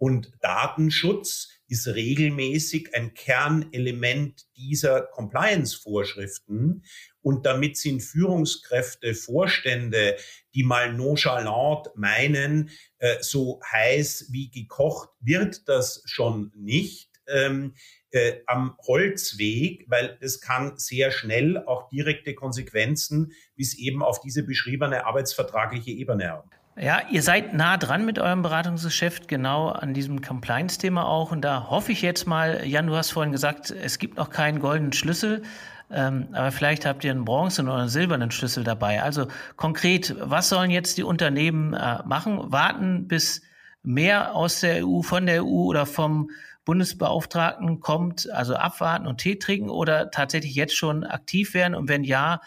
Und 0.00 0.32
Datenschutz 0.40 1.50
ist 1.68 1.86
regelmäßig 1.86 2.94
ein 2.94 3.12
Kernelement 3.12 4.46
dieser 4.56 5.02
Compliance-Vorschriften. 5.02 6.84
Und 7.20 7.44
damit 7.44 7.76
sind 7.76 8.00
Führungskräfte, 8.00 9.14
Vorstände, 9.14 10.16
die 10.54 10.62
mal 10.64 10.94
nonchalant 10.94 11.88
meinen, 11.96 12.70
äh, 12.96 13.18
so 13.20 13.60
heiß 13.70 14.28
wie 14.30 14.50
gekocht 14.50 15.10
wird 15.20 15.68
das 15.68 16.02
schon 16.06 16.50
nicht, 16.56 17.10
ähm, 17.26 17.74
äh, 18.10 18.40
am 18.46 18.78
Holzweg, 18.86 19.84
weil 19.88 20.16
es 20.22 20.40
kann 20.40 20.78
sehr 20.78 21.10
schnell 21.10 21.58
auch 21.58 21.90
direkte 21.90 22.34
Konsequenzen 22.34 23.32
bis 23.54 23.74
eben 23.74 24.02
auf 24.02 24.22
diese 24.22 24.44
beschriebene 24.44 25.04
arbeitsvertragliche 25.04 25.90
Ebene 25.90 26.30
haben. 26.30 26.50
Ja, 26.82 27.02
ihr 27.10 27.22
seid 27.22 27.52
nah 27.52 27.76
dran 27.76 28.06
mit 28.06 28.18
eurem 28.18 28.40
Beratungsgeschäft, 28.40 29.28
genau 29.28 29.68
an 29.68 29.92
diesem 29.92 30.22
Compliance-Thema 30.22 31.06
auch. 31.06 31.30
Und 31.30 31.42
da 31.42 31.68
hoffe 31.68 31.92
ich 31.92 32.00
jetzt 32.00 32.26
mal, 32.26 32.66
Jan, 32.66 32.86
du 32.86 32.96
hast 32.96 33.10
vorhin 33.10 33.32
gesagt, 33.32 33.70
es 33.70 33.98
gibt 33.98 34.16
noch 34.16 34.30
keinen 34.30 34.60
goldenen 34.60 34.94
Schlüssel, 34.94 35.42
ähm, 35.90 36.28
aber 36.32 36.50
vielleicht 36.52 36.86
habt 36.86 37.04
ihr 37.04 37.10
einen 37.10 37.26
bronzenen 37.26 37.70
oder 37.70 37.80
einen 37.80 37.90
silbernen 37.90 38.30
Schlüssel 38.30 38.64
dabei. 38.64 39.02
Also 39.02 39.26
konkret, 39.56 40.14
was 40.20 40.48
sollen 40.48 40.70
jetzt 40.70 40.96
die 40.96 41.02
Unternehmen 41.02 41.74
äh, 41.74 41.98
machen? 42.06 42.50
Warten, 42.50 43.08
bis 43.08 43.42
mehr 43.82 44.34
aus 44.34 44.60
der 44.60 44.86
EU, 44.86 45.02
von 45.02 45.26
der 45.26 45.44
EU 45.44 45.66
oder 45.66 45.84
vom 45.84 46.30
Bundesbeauftragten 46.64 47.80
kommt, 47.80 48.30
also 48.30 48.54
abwarten 48.54 49.06
und 49.06 49.18
Tee 49.18 49.36
trinken 49.36 49.68
oder 49.68 50.10
tatsächlich 50.10 50.54
jetzt 50.54 50.76
schon 50.76 51.04
aktiv 51.04 51.52
werden? 51.52 51.74
Und 51.74 51.90
wenn 51.90 52.04
ja, 52.04 52.40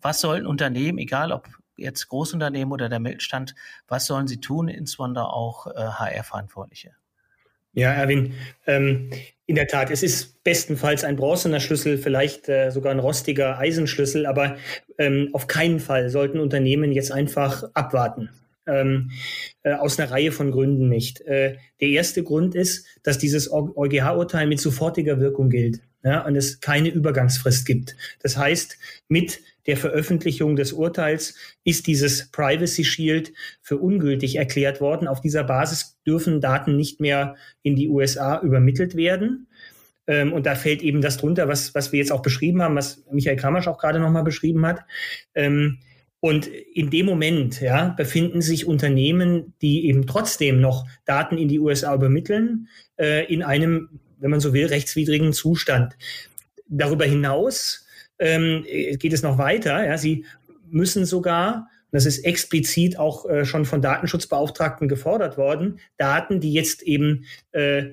was 0.00 0.20
sollten 0.20 0.46
Unternehmen, 0.46 0.98
egal 0.98 1.32
ob 1.32 1.48
jetzt 1.82 2.08
Großunternehmen 2.08 2.72
oder 2.72 2.88
der 2.88 3.00
Mittelstand, 3.00 3.54
was 3.88 4.06
sollen 4.06 4.26
sie 4.26 4.40
tun, 4.40 4.68
insbesondere 4.68 5.32
auch 5.32 5.66
äh, 5.66 5.72
HR-Verantwortliche? 5.72 6.92
Ja, 7.74 7.92
Erwin, 7.92 8.34
ähm, 8.66 9.10
in 9.46 9.56
der 9.56 9.66
Tat, 9.66 9.90
es 9.90 10.02
ist 10.02 10.44
bestenfalls 10.44 11.04
ein 11.04 11.16
bronzener 11.16 11.58
Schlüssel, 11.58 11.96
vielleicht 11.96 12.48
äh, 12.48 12.70
sogar 12.70 12.92
ein 12.92 12.98
rostiger 12.98 13.58
Eisenschlüssel, 13.58 14.26
aber 14.26 14.56
ähm, 14.98 15.30
auf 15.32 15.46
keinen 15.46 15.80
Fall 15.80 16.10
sollten 16.10 16.38
Unternehmen 16.38 16.92
jetzt 16.92 17.12
einfach 17.12 17.64
abwarten. 17.72 18.28
Ähm, 18.66 19.10
äh, 19.62 19.72
aus 19.72 19.98
einer 19.98 20.10
Reihe 20.10 20.30
von 20.30 20.52
Gründen 20.52 20.88
nicht. 20.88 21.20
Äh, 21.22 21.56
der 21.80 21.88
erste 21.88 22.22
Grund 22.22 22.54
ist, 22.54 22.86
dass 23.02 23.18
dieses 23.18 23.50
EuGH-Urteil 23.50 24.46
mit 24.46 24.60
sofortiger 24.60 25.18
Wirkung 25.18 25.50
gilt 25.50 25.80
ja, 26.04 26.24
und 26.24 26.36
es 26.36 26.60
keine 26.60 26.88
Übergangsfrist 26.90 27.66
gibt. 27.66 27.96
Das 28.22 28.36
heißt, 28.36 28.78
mit 29.08 29.40
der 29.66 29.76
Veröffentlichung 29.76 30.56
des 30.56 30.72
Urteils 30.72 31.34
ist 31.64 31.86
dieses 31.86 32.30
Privacy 32.30 32.84
Shield 32.84 33.32
für 33.60 33.78
ungültig 33.78 34.36
erklärt 34.36 34.80
worden. 34.80 35.06
Auf 35.08 35.20
dieser 35.20 35.44
Basis 35.44 35.98
dürfen 36.06 36.40
Daten 36.40 36.76
nicht 36.76 37.00
mehr 37.00 37.36
in 37.62 37.76
die 37.76 37.88
USA 37.88 38.40
übermittelt 38.40 38.96
werden. 38.96 39.46
Ähm, 40.06 40.32
und 40.32 40.46
da 40.46 40.54
fällt 40.54 40.82
eben 40.82 41.00
das 41.00 41.16
drunter, 41.16 41.48
was, 41.48 41.74
was 41.74 41.92
wir 41.92 41.98
jetzt 41.98 42.12
auch 42.12 42.22
beschrieben 42.22 42.62
haben, 42.62 42.74
was 42.74 43.04
Michael 43.10 43.36
Kramasch 43.36 43.68
auch 43.68 43.78
gerade 43.78 44.00
nochmal 44.00 44.24
beschrieben 44.24 44.66
hat. 44.66 44.80
Ähm, 45.34 45.78
und 46.18 46.46
in 46.46 46.90
dem 46.90 47.06
Moment 47.06 47.60
ja, 47.60 47.88
befinden 47.88 48.42
sich 48.42 48.66
Unternehmen, 48.66 49.54
die 49.60 49.86
eben 49.86 50.06
trotzdem 50.06 50.60
noch 50.60 50.86
Daten 51.04 51.36
in 51.36 51.48
die 51.48 51.58
USA 51.58 51.94
übermitteln, 51.94 52.68
äh, 52.96 53.24
in 53.32 53.42
einem, 53.42 54.00
wenn 54.18 54.30
man 54.30 54.38
so 54.40 54.52
will, 54.52 54.66
rechtswidrigen 54.66 55.32
Zustand. 55.32 55.94
Darüber 56.68 57.04
hinaus 57.04 57.86
ähm, 58.18 58.64
geht 58.64 59.12
es 59.12 59.22
noch 59.22 59.38
weiter. 59.38 59.84
Ja, 59.84 59.98
sie 59.98 60.24
müssen 60.70 61.04
sogar 61.04 61.68
das 61.92 62.06
ist 62.06 62.24
explizit 62.24 62.98
auch 62.98 63.28
äh, 63.28 63.44
schon 63.44 63.66
von 63.66 63.82
Datenschutzbeauftragten 63.82 64.88
gefordert 64.88 65.36
worden, 65.36 65.78
Daten, 65.98 66.40
die 66.40 66.52
jetzt 66.52 66.82
eben 66.82 67.26
äh, 67.52 67.90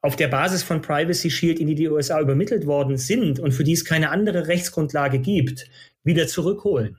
auf 0.00 0.16
der 0.16 0.28
Basis 0.28 0.62
von 0.62 0.82
Privacy 0.82 1.30
Shield 1.30 1.58
in 1.58 1.74
die 1.74 1.88
USA 1.88 2.20
übermittelt 2.20 2.66
worden 2.66 2.98
sind 2.98 3.40
und 3.40 3.52
für 3.52 3.64
die 3.64 3.72
es 3.72 3.84
keine 3.84 4.10
andere 4.10 4.46
Rechtsgrundlage 4.46 5.18
gibt, 5.18 5.68
wieder 6.04 6.28
zurückholen. 6.28 6.98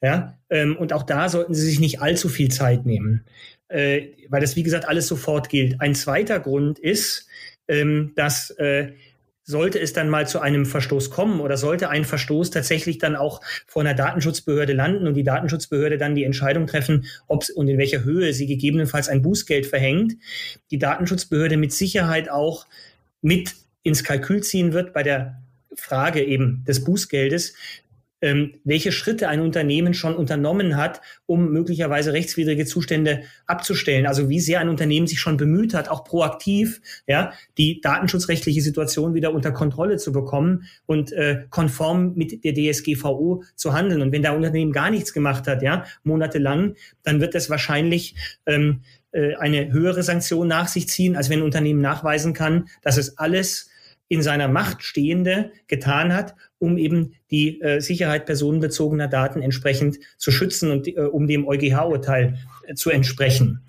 Ja, 0.00 0.38
ähm, 0.48 0.76
und 0.76 0.92
auch 0.92 1.02
da 1.02 1.28
sollten 1.28 1.54
Sie 1.54 1.66
sich 1.66 1.80
nicht 1.80 2.00
allzu 2.00 2.28
viel 2.28 2.50
Zeit 2.50 2.86
nehmen, 2.86 3.24
äh, 3.66 4.06
weil 4.28 4.40
das, 4.40 4.54
wie 4.54 4.62
gesagt, 4.62 4.86
alles 4.86 5.08
sofort 5.08 5.48
gilt. 5.48 5.80
Ein 5.80 5.96
zweiter 5.96 6.38
Grund 6.38 6.78
ist, 6.78 7.26
ähm, 7.66 8.12
dass 8.14 8.50
äh, 8.50 8.92
sollte 9.48 9.80
es 9.80 9.94
dann 9.94 10.10
mal 10.10 10.28
zu 10.28 10.40
einem 10.40 10.66
Verstoß 10.66 11.08
kommen 11.10 11.40
oder 11.40 11.56
sollte 11.56 11.88
ein 11.88 12.04
Verstoß 12.04 12.50
tatsächlich 12.50 12.98
dann 12.98 13.16
auch 13.16 13.40
vor 13.66 13.80
einer 13.80 13.94
Datenschutzbehörde 13.94 14.74
landen 14.74 15.06
und 15.06 15.14
die 15.14 15.22
Datenschutzbehörde 15.22 15.96
dann 15.96 16.14
die 16.14 16.24
Entscheidung 16.24 16.66
treffen, 16.66 17.06
ob 17.28 17.46
und 17.56 17.66
in 17.66 17.78
welcher 17.78 18.04
Höhe 18.04 18.34
sie 18.34 18.46
gegebenenfalls 18.46 19.08
ein 19.08 19.22
Bußgeld 19.22 19.64
verhängt, 19.66 20.16
die 20.70 20.78
Datenschutzbehörde 20.78 21.56
mit 21.56 21.72
Sicherheit 21.72 22.30
auch 22.30 22.66
mit 23.22 23.54
ins 23.82 24.04
Kalkül 24.04 24.42
ziehen 24.42 24.74
wird 24.74 24.92
bei 24.92 25.02
der 25.02 25.40
Frage 25.74 26.22
eben 26.22 26.62
des 26.68 26.84
Bußgeldes, 26.84 27.54
ähm, 28.20 28.54
welche 28.64 28.92
Schritte 28.92 29.28
ein 29.28 29.40
Unternehmen 29.40 29.94
schon 29.94 30.14
unternommen 30.14 30.76
hat, 30.76 31.00
um 31.26 31.50
möglicherweise 31.50 32.12
rechtswidrige 32.12 32.66
Zustände 32.66 33.22
abzustellen. 33.46 34.06
Also 34.06 34.28
wie 34.28 34.40
sehr 34.40 34.60
ein 34.60 34.68
Unternehmen 34.68 35.06
sich 35.06 35.20
schon 35.20 35.36
bemüht 35.36 35.74
hat, 35.74 35.88
auch 35.88 36.04
proaktiv 36.04 36.80
ja, 37.06 37.32
die 37.56 37.80
datenschutzrechtliche 37.80 38.60
Situation 38.60 39.14
wieder 39.14 39.32
unter 39.32 39.52
Kontrolle 39.52 39.96
zu 39.96 40.12
bekommen 40.12 40.64
und 40.86 41.12
äh, 41.12 41.44
konform 41.50 42.14
mit 42.14 42.44
der 42.44 42.54
DSGVO 42.54 43.44
zu 43.54 43.72
handeln. 43.72 44.02
Und 44.02 44.12
wenn 44.12 44.22
der 44.22 44.34
Unternehmen 44.34 44.72
gar 44.72 44.90
nichts 44.90 45.12
gemacht 45.12 45.46
hat, 45.46 45.62
ja, 45.62 45.84
monatelang, 46.02 46.74
dann 47.02 47.20
wird 47.20 47.34
das 47.34 47.50
wahrscheinlich 47.50 48.14
ähm, 48.46 48.80
äh, 49.12 49.34
eine 49.36 49.72
höhere 49.72 50.02
Sanktion 50.02 50.48
nach 50.48 50.68
sich 50.68 50.88
ziehen, 50.88 51.16
als 51.16 51.30
wenn 51.30 51.40
ein 51.40 51.44
Unternehmen 51.44 51.80
nachweisen 51.80 52.34
kann, 52.34 52.68
dass 52.82 52.98
es 52.98 53.16
alles 53.18 53.67
in 54.08 54.22
seiner 54.22 54.48
Macht 54.48 54.82
Stehende 54.82 55.52
getan 55.66 56.14
hat, 56.14 56.34
um 56.58 56.78
eben 56.78 57.14
die 57.30 57.60
äh, 57.60 57.80
Sicherheit 57.80 58.26
personenbezogener 58.26 59.06
Daten 59.06 59.42
entsprechend 59.42 59.98
zu 60.16 60.30
schützen 60.30 60.70
und 60.70 60.88
äh, 60.88 61.00
um 61.00 61.26
dem 61.26 61.46
EuGH-Urteil 61.46 62.38
äh, 62.66 62.74
zu 62.74 62.90
entsprechen. 62.90 63.60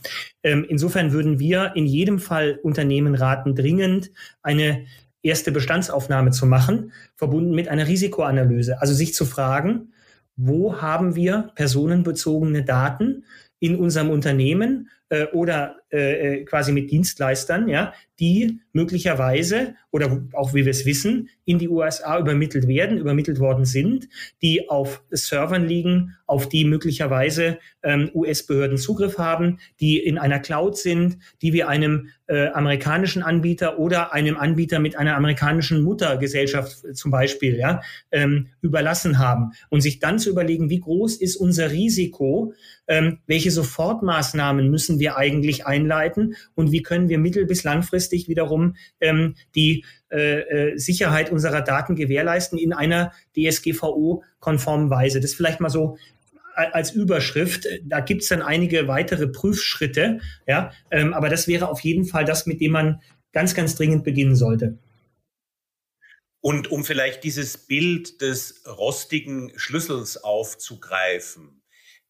Ähm, 0.43 0.65
insofern 0.67 1.12
würden 1.12 1.39
wir 1.39 1.73
in 1.75 1.86
jedem 1.86 2.19
Fall 2.19 2.60
Unternehmen 2.63 3.15
raten, 3.15 3.54
dringend 3.54 4.12
eine 4.41 4.86
erste 5.21 5.52
Bestandsaufnahme 5.52 6.32
zu 6.32 6.45
machen, 6.45 6.93
verbunden 7.15 7.54
mit 7.54 7.67
einer 7.67 7.88
Risikoanalyse. 7.88 8.82
Also 8.82 8.93
sich 8.93 9.13
zu 9.13 9.25
fragen, 9.25 9.93
wo 10.38 10.82
haben 10.82 11.15
wir 11.15 11.52
personenbezogene 11.56 12.63
Daten 12.63 13.25
in 13.60 13.75
unserem 13.75 14.10
Unternehmen 14.10 14.89
äh, 15.10 15.25
oder 15.28 15.78
äh, 15.91 16.41
äh, 16.41 16.45
quasi 16.45 16.71
mit 16.71 16.91
Dienstleistern, 16.91 17.67
ja, 17.67 17.93
die 18.19 18.60
möglicherweise 18.73 19.75
oder 19.91 20.21
auch 20.34 20.54
wie 20.54 20.65
wir 20.65 20.71
es 20.71 20.86
wissen, 20.86 21.30
in 21.45 21.58
die 21.58 21.69
USA 21.69 22.19
übermittelt 22.19 22.67
werden, 22.67 22.97
übermittelt 22.97 23.39
worden 23.39 23.65
sind, 23.65 24.08
die 24.41 24.69
auf 24.69 25.02
Servern 25.10 25.67
liegen, 25.67 26.15
auf 26.28 26.47
die 26.47 26.63
möglicherweise 26.63 27.58
ähm, 27.82 28.12
US-Behörden 28.13 28.78
Zugriff 28.78 29.17
haben, 29.17 29.60
die 29.80 29.97
in 29.97 30.19
einer 30.19 30.39
Cloud 30.39 30.78
sind, 30.78 31.17
die 31.41 31.54
wir 31.54 31.69
einem 31.69 32.10
äh, 32.28 32.49
amerikanischen 32.49 33.23
Anbieter 33.23 33.80
oder 33.80 34.13
einem 34.13 34.38
Anbieter 34.38 34.80
mit 34.80 34.95
einer 34.95 35.15
amerikanischen 35.15 35.82
Muttergesellschaft 35.82 36.86
äh, 36.86 36.93
zum 36.93 37.10
Beispiel 37.10 37.58
ja, 37.58 37.82
ähm, 38.12 38.49
überlassen 38.62 39.17
haben. 39.17 39.54
Und 39.69 39.82
sich 39.82 39.97
dann 39.97 40.19
zu 40.19 40.30
überlegen, 40.30 40.69
wie 40.69 40.82
groß 40.82 41.15
ist 41.15 41.36
unser 41.36 41.71
Risiko, 41.71 42.54
ähm, 42.88 43.19
welche 43.25 43.49
Sofortmaßnahmen 43.49 44.69
müssen 44.69 44.99
wir 44.99 45.17
eigentlich 45.17 45.65
einleiten 45.79 46.35
und 46.55 46.71
wie 46.71 46.83
können 46.83 47.09
wir 47.09 47.17
mittel- 47.17 47.45
bis 47.45 47.63
langfristig 47.63 48.27
wiederum 48.27 48.75
ähm, 48.99 49.35
die 49.55 49.85
äh, 50.11 50.39
äh 50.39 50.77
Sicherheit 50.77 51.31
unserer 51.31 51.61
Daten 51.61 51.95
gewährleisten 51.95 52.57
in 52.57 52.73
einer 52.73 53.13
DSGVO-konformen 53.35 54.89
Weise. 54.89 55.19
Das 55.19 55.33
vielleicht 55.33 55.59
mal 55.59 55.69
so 55.69 55.97
als 56.55 56.91
Überschrift. 56.91 57.67
Da 57.85 58.01
gibt 58.01 58.23
es 58.23 58.29
dann 58.29 58.41
einige 58.41 58.87
weitere 58.87 59.27
Prüfschritte, 59.27 60.19
ja, 60.45 60.71
ähm, 60.91 61.13
aber 61.13 61.29
das 61.29 61.47
wäre 61.47 61.69
auf 61.69 61.79
jeden 61.81 62.05
Fall 62.05 62.25
das, 62.25 62.45
mit 62.45 62.59
dem 62.59 62.73
man 62.73 63.01
ganz, 63.31 63.53
ganz 63.53 63.75
dringend 63.75 64.03
beginnen 64.03 64.35
sollte. 64.35 64.77
Und 66.41 66.71
um 66.71 66.83
vielleicht 66.85 67.23
dieses 67.23 67.57
Bild 67.57 68.21
des 68.21 68.63
rostigen 68.65 69.51
Schlüssels 69.57 70.23
aufzugreifen, 70.23 71.59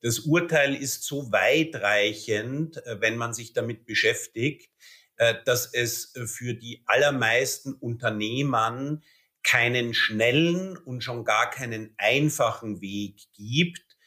das 0.02 0.20
Urteil 0.20 0.76
ist 0.76 1.04
so 1.04 1.32
weitreichend, 1.32 2.86
äh, 2.86 3.02
wenn 3.02 3.18
man 3.18 3.34
sich 3.34 3.54
damit 3.54 3.86
beschäftigt, 3.86 4.72
äh, 5.18 5.36
dass 5.46 5.74
es 5.74 6.14
für 6.26 6.54
die 6.54 6.84
allermeisten 6.86 7.74
Unternehmern 7.74 9.04
keinen 9.44 9.94
schnellen 9.94 10.78
und 10.78 11.04
schon 11.04 11.26
gar 11.26 11.50
keinen 11.50 11.94
einfachen 11.98 12.82
Weg 12.82 13.16
gibt, 13.34 13.98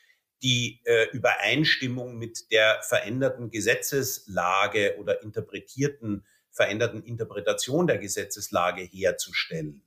die 0.43 0.81
äh, 0.85 1.09
Übereinstimmung 1.13 2.19
mit 2.19 2.51
der 2.51 2.81
veränderten 2.83 3.51
Gesetzeslage 3.51 4.97
oder 4.99 5.23
interpretierten, 5.23 6.27
veränderten 6.51 7.03
Interpretation 7.05 7.87
der 7.87 7.99
Gesetzeslage 7.99 8.83
herzustellen. 8.83 9.83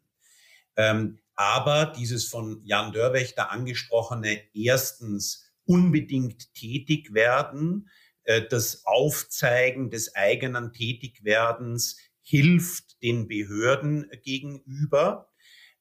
Ähm, 0.77 1.19
aber 1.35 1.93
dieses 1.97 2.25
von 2.25 2.61
Jan 2.63 2.93
Dörwächter 2.93 3.51
angesprochene 3.51 4.41
erstens 4.53 5.44
unbedingt 5.65 6.53
tätig 6.53 7.13
werden, 7.13 7.89
äh, 8.23 8.41
das 8.47 8.85
Aufzeigen 8.85 9.89
des 9.89 10.15
eigenen 10.15 10.73
Tätigwerdens 10.73 11.97
hilft 12.21 13.01
den 13.01 13.27
Behörden 13.27 14.09
gegenüber. 14.23 15.31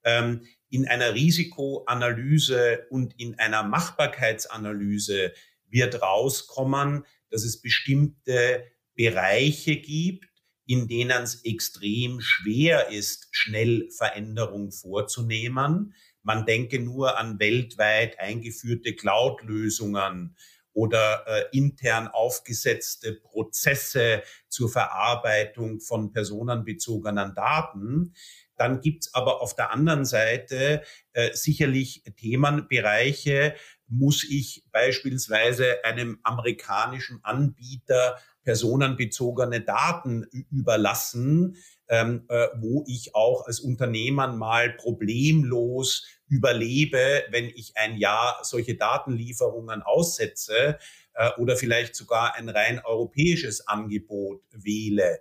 Ähm, 0.04 0.46
in 0.68 0.86
einer 0.86 1.14
Risikoanalyse 1.14 2.86
und 2.90 3.18
in 3.18 3.38
einer 3.38 3.62
Machbarkeitsanalyse 3.62 5.32
wird 5.68 6.02
rauskommen, 6.02 7.04
dass 7.30 7.44
es 7.44 7.60
bestimmte 7.60 8.64
Bereiche 8.94 9.76
gibt, 9.76 10.28
in 10.66 10.88
denen 10.88 11.22
es 11.22 11.44
extrem 11.44 12.20
schwer 12.20 12.90
ist, 12.90 13.28
schnell 13.32 13.88
Veränderung 13.90 14.72
vorzunehmen. 14.72 15.94
Man 16.24 16.46
denke 16.46 16.80
nur 16.80 17.18
an 17.18 17.38
weltweit 17.38 18.18
eingeführte 18.18 18.94
Cloud-Lösungen 18.96 20.36
oder 20.72 21.24
äh, 21.26 21.56
intern 21.56 22.08
aufgesetzte 22.08 23.14
Prozesse 23.14 24.22
zur 24.48 24.68
Verarbeitung 24.68 25.80
von 25.80 26.12
personenbezogenen 26.12 27.34
Daten. 27.34 28.14
Dann 28.56 28.80
gibt's 28.80 29.14
aber 29.14 29.40
auf 29.40 29.54
der 29.54 29.72
anderen 29.72 30.04
Seite 30.04 30.82
äh, 31.12 31.32
sicherlich 31.32 32.02
Themenbereiche, 32.16 33.54
muss 33.86 34.24
ich 34.24 34.64
beispielsweise 34.72 35.84
einem 35.84 36.18
amerikanischen 36.22 37.20
Anbieter 37.22 38.18
personenbezogene 38.44 39.60
Daten 39.60 40.24
überlassen, 40.50 41.56
ähm, 41.88 42.24
äh, 42.28 42.48
wo 42.56 42.84
ich 42.86 43.14
auch 43.14 43.46
als 43.46 43.60
Unternehmer 43.60 44.28
mal 44.28 44.70
problemlos 44.72 46.06
überlebe, 46.28 47.24
wenn 47.30 47.46
ich 47.46 47.76
ein 47.76 47.96
Jahr 47.96 48.38
solche 48.42 48.76
Datenlieferungen 48.76 49.82
aussetze 49.82 50.78
äh, 51.14 51.30
oder 51.38 51.56
vielleicht 51.56 51.94
sogar 51.94 52.34
ein 52.34 52.48
rein 52.48 52.80
europäisches 52.84 53.66
Angebot 53.66 54.42
wähle. 54.52 55.20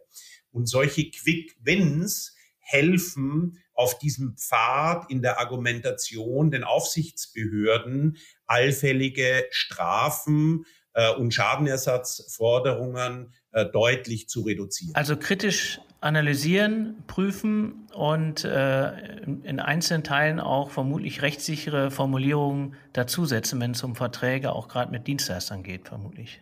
Und 0.52 0.68
solche 0.68 1.10
Quick 1.10 1.56
Wins 1.62 2.36
helfen 2.60 3.60
auf 3.74 3.98
diesem 3.98 4.38
Pfad 4.38 5.10
in 5.10 5.22
der 5.22 5.40
Argumentation 5.40 6.52
den 6.52 6.64
Aufsichtsbehörden 6.64 8.18
allfällige 8.46 9.46
Strafen 9.50 10.66
äh, 10.94 11.12
und 11.14 11.34
Schadenersatzforderungen 11.34 13.34
äh, 13.52 13.66
deutlich 13.66 14.30
zu 14.30 14.42
reduzieren. 14.42 14.96
Also 14.96 15.18
kritisch 15.18 15.80
analysieren, 16.04 17.04
prüfen 17.08 17.88
und 17.94 18.44
äh, 18.44 19.22
in 19.44 19.60
einzelnen 19.60 20.04
Teilen 20.04 20.40
auch 20.40 20.70
vermutlich 20.70 21.22
rechtssichere 21.22 21.92
Formulierungen 21.92 22.76
dazusetzen, 22.92 23.62
wenn 23.62 23.72
es 23.72 23.84
um 23.84 23.96
Verträge 23.96 24.52
auch 24.52 24.68
gerade 24.68 24.92
mit 24.92 25.08
Dienstleistern 25.08 25.64
geht, 25.64 25.88
vermutlich. 25.88 26.42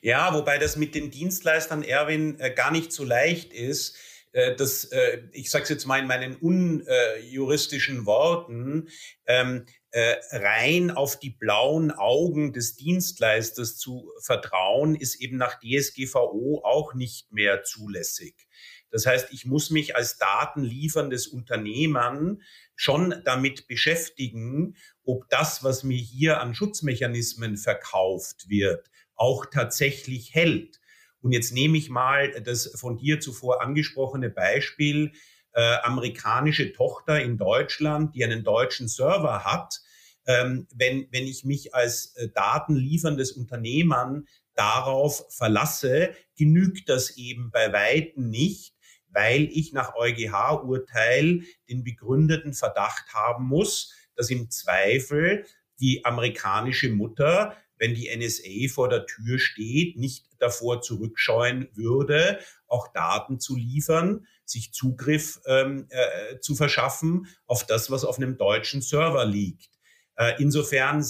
Ja, 0.00 0.34
wobei 0.34 0.58
das 0.58 0.76
mit 0.76 0.94
den 0.94 1.10
Dienstleistern, 1.10 1.82
Erwin, 1.82 2.38
äh, 2.40 2.50
gar 2.50 2.70
nicht 2.70 2.92
so 2.92 3.04
leicht 3.04 3.52
ist 3.52 3.96
äh, 4.32 4.54
das, 4.56 4.84
äh, 4.86 5.22
ich 5.32 5.50
sage 5.50 5.64
es 5.64 5.68
jetzt 5.70 5.86
mal 5.86 5.98
in 5.98 6.06
meinen 6.06 6.36
unjuristischen 6.36 8.06
Worten, 8.06 8.88
ähm, 9.26 9.64
äh, 9.87 9.87
rein 9.92 10.90
auf 10.90 11.18
die 11.18 11.30
blauen 11.30 11.90
Augen 11.90 12.52
des 12.52 12.76
Dienstleisters 12.76 13.76
zu 13.76 14.12
vertrauen, 14.20 14.94
ist 14.94 15.20
eben 15.20 15.38
nach 15.38 15.58
DSGVO 15.60 16.62
auch 16.64 16.94
nicht 16.94 17.32
mehr 17.32 17.62
zulässig. 17.62 18.48
Das 18.90 19.06
heißt, 19.06 19.32
ich 19.32 19.44
muss 19.44 19.70
mich 19.70 19.96
als 19.96 20.18
datenlieferndes 20.18 21.26
Unternehmen 21.26 22.42
schon 22.74 23.22
damit 23.24 23.66
beschäftigen, 23.66 24.76
ob 25.04 25.28
das, 25.28 25.64
was 25.64 25.84
mir 25.84 25.98
hier 25.98 26.40
an 26.40 26.54
Schutzmechanismen 26.54 27.56
verkauft 27.56 28.48
wird, 28.48 28.90
auch 29.14 29.46
tatsächlich 29.46 30.34
hält. 30.34 30.80
Und 31.20 31.32
jetzt 31.32 31.52
nehme 31.52 31.76
ich 31.76 31.90
mal 31.90 32.30
das 32.42 32.72
von 32.76 32.96
dir 32.96 33.20
zuvor 33.20 33.60
angesprochene 33.60 34.30
Beispiel 34.30 35.12
äh, 35.52 35.76
amerikanische 35.82 36.72
Tochter 36.72 37.20
in 37.20 37.36
Deutschland, 37.36 38.14
die 38.14 38.24
einen 38.24 38.44
deutschen 38.44 38.88
Server 38.88 39.44
hat. 39.44 39.80
Ähm, 40.26 40.66
wenn, 40.74 41.08
wenn 41.10 41.24
ich 41.24 41.44
mich 41.44 41.74
als 41.74 42.14
äh, 42.16 42.28
datenlieferndes 42.28 43.32
Unternehmen 43.32 44.28
darauf 44.54 45.24
verlasse, 45.30 46.14
genügt 46.36 46.88
das 46.88 47.16
eben 47.16 47.50
bei 47.50 47.72
Weitem 47.72 48.28
nicht, 48.28 48.74
weil 49.10 49.44
ich 49.44 49.72
nach 49.72 49.94
EuGH-Urteil 49.94 51.42
den 51.68 51.84
begründeten 51.84 52.52
Verdacht 52.52 53.14
haben 53.14 53.44
muss, 53.44 53.94
dass 54.16 54.30
im 54.30 54.50
Zweifel 54.50 55.44
die 55.80 56.04
amerikanische 56.04 56.90
Mutter, 56.90 57.56
wenn 57.78 57.94
die 57.94 58.14
NSA 58.14 58.72
vor 58.72 58.88
der 58.88 59.06
Tür 59.06 59.38
steht, 59.38 59.96
nicht 59.96 60.26
davor 60.40 60.82
zurückscheuen 60.82 61.68
würde, 61.74 62.40
auch 62.66 62.92
Daten 62.92 63.38
zu 63.38 63.56
liefern, 63.56 64.26
sich 64.48 64.72
Zugriff 64.72 65.40
ähm, 65.46 65.86
äh, 65.90 66.40
zu 66.40 66.54
verschaffen 66.54 67.26
auf 67.46 67.66
das, 67.66 67.90
was 67.90 68.04
auf 68.04 68.18
einem 68.18 68.38
deutschen 68.38 68.82
Server 68.82 69.24
liegt. 69.24 69.70
Äh, 70.16 70.34
insofern 70.38 71.04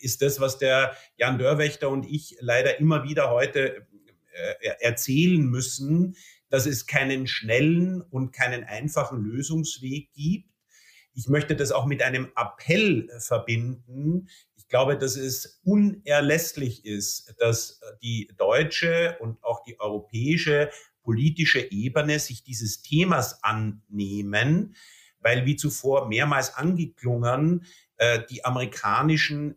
ist 0.00 0.22
das, 0.22 0.40
was 0.40 0.58
der 0.58 0.96
Jan 1.16 1.38
Dörwächter 1.38 1.88
und 1.90 2.04
ich 2.04 2.36
leider 2.40 2.78
immer 2.78 3.04
wieder 3.04 3.30
heute 3.30 3.86
äh, 4.32 4.68
erzählen 4.80 5.42
müssen, 5.44 6.16
dass 6.48 6.66
es 6.66 6.86
keinen 6.86 7.26
schnellen 7.26 8.02
und 8.02 8.32
keinen 8.32 8.64
einfachen 8.64 9.22
Lösungsweg 9.22 10.12
gibt. 10.12 10.50
Ich 11.14 11.28
möchte 11.28 11.56
das 11.56 11.72
auch 11.72 11.86
mit 11.86 12.02
einem 12.02 12.30
Appell 12.36 13.08
verbinden. 13.18 14.28
Ich 14.56 14.68
glaube, 14.68 14.96
dass 14.96 15.16
es 15.16 15.60
unerlässlich 15.64 16.84
ist, 16.84 17.34
dass 17.38 17.80
die 18.02 18.30
deutsche 18.36 19.16
und 19.20 19.42
auch 19.44 19.62
die 19.62 19.78
europäische 19.78 20.70
politische 21.02 21.70
Ebene 21.70 22.18
sich 22.18 22.42
dieses 22.42 22.82
Themas 22.82 23.42
annehmen, 23.42 24.74
weil 25.20 25.46
wie 25.46 25.56
zuvor 25.56 26.08
mehrmals 26.08 26.54
angeklungen, 26.54 27.64
äh, 27.96 28.20
die 28.30 28.44
amerikanischen 28.44 29.56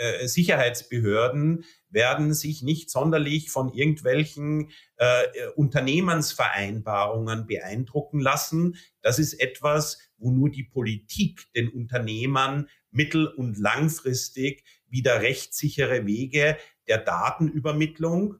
äh, 0.00 0.26
Sicherheitsbehörden 0.26 1.64
werden 1.88 2.34
sich 2.34 2.62
nicht 2.62 2.90
sonderlich 2.90 3.50
von 3.50 3.72
irgendwelchen 3.72 4.70
äh, 4.96 5.22
Unternehmensvereinbarungen 5.54 7.46
beeindrucken 7.46 8.18
lassen. 8.20 8.76
Das 9.02 9.20
ist 9.20 9.34
etwas, 9.34 9.98
wo 10.18 10.30
nur 10.30 10.50
die 10.50 10.64
Politik 10.64 11.46
den 11.54 11.68
Unternehmern 11.68 12.68
mittel- 12.90 13.28
und 13.28 13.56
langfristig 13.58 14.64
wieder 14.88 15.20
rechtssichere 15.22 16.06
Wege 16.06 16.56
der 16.88 16.98
Datenübermittlung 16.98 18.36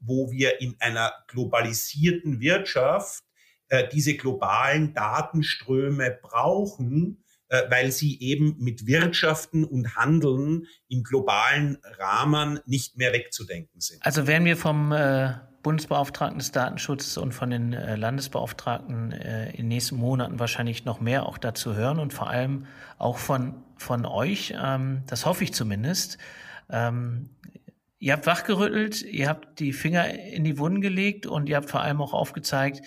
wo 0.00 0.30
wir 0.30 0.60
in 0.60 0.76
einer 0.78 1.12
globalisierten 1.28 2.40
Wirtschaft 2.40 3.24
äh, 3.68 3.88
diese 3.88 4.14
globalen 4.14 4.92
Datenströme 4.92 6.18
brauchen, 6.20 7.24
äh, 7.48 7.62
weil 7.70 7.92
sie 7.92 8.20
eben 8.20 8.56
mit 8.58 8.86
Wirtschaften 8.86 9.64
und 9.64 9.96
Handeln 9.96 10.66
in 10.88 11.02
globalen 11.02 11.78
Rahmen 11.98 12.60
nicht 12.66 12.98
mehr 12.98 13.12
wegzudenken 13.12 13.80
sind. 13.80 14.04
Also 14.04 14.26
werden 14.26 14.44
wir 14.44 14.56
vom 14.56 14.92
äh, 14.92 15.34
Bundesbeauftragten 15.62 16.38
des 16.38 16.52
Datenschutzes 16.52 17.16
und 17.16 17.32
von 17.32 17.50
den 17.50 17.72
äh, 17.72 17.96
Landesbeauftragten 17.96 19.12
äh, 19.12 19.50
in 19.50 19.56
den 19.56 19.68
nächsten 19.68 19.96
Monaten 19.96 20.38
wahrscheinlich 20.38 20.84
noch 20.84 21.00
mehr 21.00 21.26
auch 21.26 21.38
dazu 21.38 21.74
hören 21.74 21.98
und 21.98 22.12
vor 22.12 22.28
allem 22.28 22.66
auch 22.98 23.18
von, 23.18 23.54
von 23.78 24.04
euch, 24.04 24.54
ähm, 24.62 25.02
das 25.06 25.24
hoffe 25.24 25.42
ich 25.42 25.54
zumindest. 25.54 26.18
Ähm, 26.70 27.30
Ihr 28.04 28.12
habt 28.12 28.26
wachgerüttelt, 28.26 29.00
ihr 29.00 29.30
habt 29.30 29.60
die 29.60 29.72
Finger 29.72 30.10
in 30.10 30.44
die 30.44 30.58
Wunden 30.58 30.82
gelegt 30.82 31.24
und 31.24 31.48
ihr 31.48 31.56
habt 31.56 31.70
vor 31.70 31.80
allem 31.80 32.02
auch 32.02 32.12
aufgezeigt, 32.12 32.82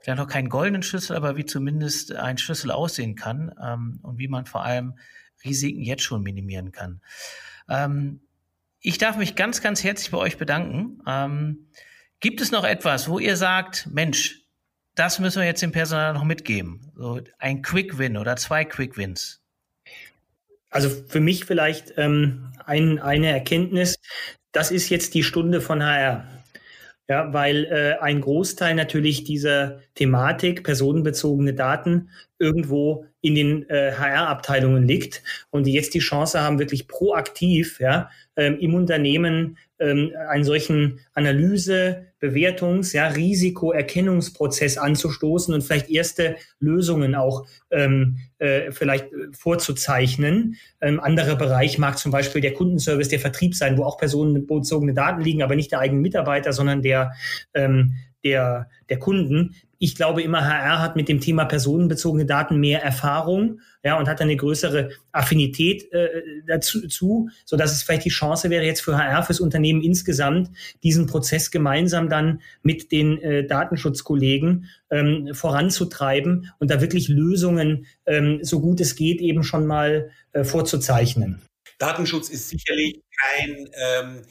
vielleicht 0.00 0.20
noch 0.20 0.28
keinen 0.28 0.48
goldenen 0.48 0.84
Schlüssel, 0.84 1.16
aber 1.16 1.36
wie 1.36 1.44
zumindest 1.44 2.14
ein 2.14 2.38
Schlüssel 2.38 2.70
aussehen 2.70 3.16
kann 3.16 3.52
ähm, 3.60 3.98
und 4.04 4.18
wie 4.18 4.28
man 4.28 4.46
vor 4.46 4.64
allem 4.64 4.96
Risiken 5.44 5.80
jetzt 5.80 6.04
schon 6.04 6.22
minimieren 6.22 6.70
kann. 6.70 7.00
Ähm, 7.68 8.20
ich 8.78 8.98
darf 8.98 9.16
mich 9.16 9.34
ganz, 9.34 9.62
ganz 9.62 9.82
herzlich 9.82 10.12
bei 10.12 10.18
euch 10.18 10.38
bedanken. 10.38 11.02
Ähm, 11.08 11.66
gibt 12.20 12.40
es 12.40 12.52
noch 12.52 12.62
etwas, 12.62 13.08
wo 13.08 13.18
ihr 13.18 13.36
sagt, 13.36 13.88
Mensch, 13.90 14.42
das 14.94 15.18
müssen 15.18 15.40
wir 15.40 15.46
jetzt 15.46 15.62
dem 15.62 15.72
Personal 15.72 16.14
noch 16.14 16.22
mitgeben? 16.22 16.92
So 16.94 17.20
ein 17.40 17.62
Quick 17.62 17.98
Win 17.98 18.16
oder 18.16 18.36
zwei 18.36 18.64
Quick 18.64 18.96
Wins? 18.96 19.42
Also 20.70 20.88
für 20.88 21.18
mich 21.18 21.46
vielleicht 21.46 21.94
ähm, 21.96 22.52
ein, 22.64 23.00
eine 23.00 23.26
Erkenntnis, 23.26 23.96
das 24.52 24.70
ist 24.70 24.88
jetzt 24.90 25.14
die 25.14 25.22
Stunde 25.22 25.60
von 25.60 25.82
HR. 25.82 26.26
Ja, 27.08 27.32
weil 27.32 27.64
äh, 27.64 28.00
ein 28.00 28.20
Großteil 28.20 28.74
natürlich 28.74 29.24
dieser 29.24 29.80
Thematik, 29.96 30.62
personenbezogene 30.62 31.52
Daten, 31.52 32.10
irgendwo 32.38 33.06
in 33.20 33.34
den 33.34 33.68
äh, 33.68 33.92
HR-Abteilungen 33.92 34.86
liegt 34.86 35.22
und 35.50 35.66
die 35.66 35.72
jetzt 35.72 35.94
die 35.94 35.98
Chance 35.98 36.40
haben, 36.40 36.58
wirklich 36.58 36.86
proaktiv 36.86 37.80
ja, 37.80 38.08
ähm, 38.36 38.56
im 38.60 38.74
Unternehmen 38.74 39.58
ähm, 39.82 40.12
einen 40.28 40.44
solchen 40.44 41.00
Analyse, 41.12 42.06
Bewertungs-, 42.20 42.92
ja, 42.92 43.08
Risikoerkennungsprozess 43.08 44.78
anzustoßen 44.78 45.52
und 45.52 45.62
vielleicht 45.62 45.90
erste 45.90 46.36
Lösungen 46.60 47.14
auch 47.14 47.46
ähm, 47.70 48.18
äh, 48.38 48.70
vielleicht 48.70 49.08
vorzuzeichnen. 49.32 50.56
Ähm, 50.80 51.00
anderer 51.00 51.36
Bereich 51.36 51.78
mag 51.78 51.98
zum 51.98 52.12
Beispiel 52.12 52.40
der 52.40 52.54
Kundenservice, 52.54 53.08
der 53.08 53.20
Vertrieb 53.20 53.54
sein, 53.54 53.76
wo 53.76 53.84
auch 53.84 53.98
personenbezogene 53.98 54.94
Daten 54.94 55.20
liegen, 55.20 55.42
aber 55.42 55.56
nicht 55.56 55.72
der 55.72 55.80
eigenen 55.80 56.02
Mitarbeiter, 56.02 56.52
sondern 56.52 56.82
der, 56.82 57.12
ähm, 57.54 57.94
der, 58.24 58.68
der 58.88 58.98
Kunden 58.98 59.54
ich 59.82 59.96
glaube 59.96 60.22
immer, 60.22 60.44
HR 60.44 60.78
hat 60.78 60.94
mit 60.94 61.08
dem 61.08 61.20
Thema 61.20 61.44
personenbezogene 61.44 62.24
Daten 62.24 62.60
mehr 62.60 62.84
Erfahrung, 62.84 63.60
ja, 63.82 63.98
und 63.98 64.08
hat 64.08 64.20
eine 64.20 64.36
größere 64.36 64.90
Affinität 65.10 65.92
äh, 65.92 66.22
dazu, 66.46 66.86
zu, 66.86 67.30
so 67.44 67.56
dass 67.56 67.72
es 67.72 67.82
vielleicht 67.82 68.04
die 68.04 68.10
Chance 68.10 68.48
wäre 68.48 68.64
jetzt 68.64 68.80
für 68.80 68.96
HR, 68.96 69.24
fürs 69.24 69.40
Unternehmen 69.40 69.82
insgesamt, 69.82 70.50
diesen 70.84 71.08
Prozess 71.08 71.50
gemeinsam 71.50 72.08
dann 72.08 72.42
mit 72.62 72.92
den 72.92 73.20
äh, 73.22 73.44
Datenschutzkollegen 73.44 74.68
ähm, 74.90 75.30
voranzutreiben 75.34 76.52
und 76.60 76.70
da 76.70 76.80
wirklich 76.80 77.08
Lösungen, 77.08 77.86
ähm, 78.06 78.38
so 78.42 78.60
gut 78.60 78.80
es 78.80 78.94
geht, 78.94 79.20
eben 79.20 79.42
schon 79.42 79.66
mal 79.66 80.12
äh, 80.30 80.44
vorzuzeichnen. 80.44 81.42
Datenschutz 81.78 82.28
ist 82.28 82.50
sicherlich 82.50 83.00
kein 83.18 83.68
ähm, 83.72 84.22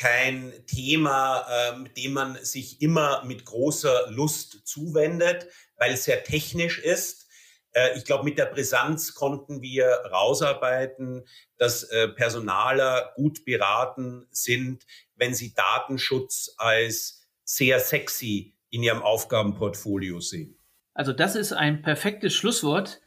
kein 0.00 0.54
Thema, 0.66 1.44
ähm, 1.50 1.90
dem 1.94 2.14
man 2.14 2.42
sich 2.42 2.80
immer 2.80 3.22
mit 3.26 3.44
großer 3.44 4.10
Lust 4.10 4.66
zuwendet, 4.66 5.46
weil 5.76 5.92
es 5.92 6.04
sehr 6.04 6.24
technisch 6.24 6.78
ist. 6.78 7.28
Äh, 7.72 7.98
ich 7.98 8.06
glaube, 8.06 8.24
mit 8.24 8.38
der 8.38 8.46
Brisanz 8.46 9.12
konnten 9.12 9.60
wir 9.60 9.88
rausarbeiten, 10.10 11.26
dass 11.58 11.82
äh, 11.82 12.08
Personaler 12.08 13.12
gut 13.14 13.44
beraten 13.44 14.26
sind, 14.30 14.86
wenn 15.16 15.34
sie 15.34 15.52
Datenschutz 15.52 16.54
als 16.56 17.28
sehr 17.44 17.78
sexy 17.78 18.56
in 18.70 18.82
ihrem 18.82 19.02
Aufgabenportfolio 19.02 20.20
sehen. 20.20 20.58
Also 20.94 21.12
das 21.12 21.36
ist 21.36 21.52
ein 21.52 21.82
perfektes 21.82 22.32
Schlusswort. 22.32 23.02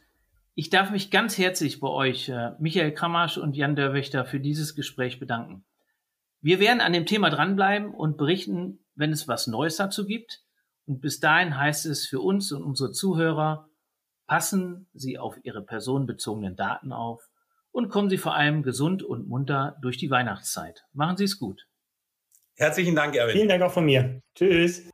Ich 0.54 0.70
darf 0.70 0.92
mich 0.92 1.10
ganz 1.10 1.38
herzlich 1.38 1.80
bei 1.80 1.88
euch, 1.88 2.28
äh, 2.28 2.52
Michael 2.60 2.94
Kramasch 2.94 3.36
und 3.36 3.56
Jan 3.56 3.74
Dörwächter, 3.74 4.24
für 4.24 4.38
dieses 4.38 4.76
Gespräch 4.76 5.18
bedanken. 5.18 5.64
Wir 6.44 6.60
werden 6.60 6.82
an 6.82 6.92
dem 6.92 7.06
Thema 7.06 7.30
dranbleiben 7.30 7.94
und 7.94 8.18
berichten, 8.18 8.84
wenn 8.94 9.12
es 9.12 9.26
was 9.26 9.46
Neues 9.46 9.76
dazu 9.76 10.04
gibt. 10.04 10.42
Und 10.84 11.00
bis 11.00 11.18
dahin 11.18 11.56
heißt 11.58 11.86
es 11.86 12.06
für 12.06 12.20
uns 12.20 12.52
und 12.52 12.62
unsere 12.62 12.92
Zuhörer, 12.92 13.70
passen 14.26 14.86
Sie 14.92 15.18
auf 15.18 15.38
Ihre 15.42 15.62
personenbezogenen 15.62 16.54
Daten 16.54 16.92
auf 16.92 17.30
und 17.72 17.88
kommen 17.88 18.10
Sie 18.10 18.18
vor 18.18 18.34
allem 18.34 18.62
gesund 18.62 19.02
und 19.02 19.26
munter 19.26 19.78
durch 19.80 19.96
die 19.96 20.10
Weihnachtszeit. 20.10 20.84
Machen 20.92 21.16
Sie 21.16 21.24
es 21.24 21.38
gut. 21.38 21.66
Herzlichen 22.56 22.94
Dank, 22.94 23.16
Erwin. 23.16 23.32
Vielen 23.32 23.48
Dank 23.48 23.62
auch 23.62 23.72
von 23.72 23.86
mir. 23.86 24.20
Tschüss. 24.34 24.90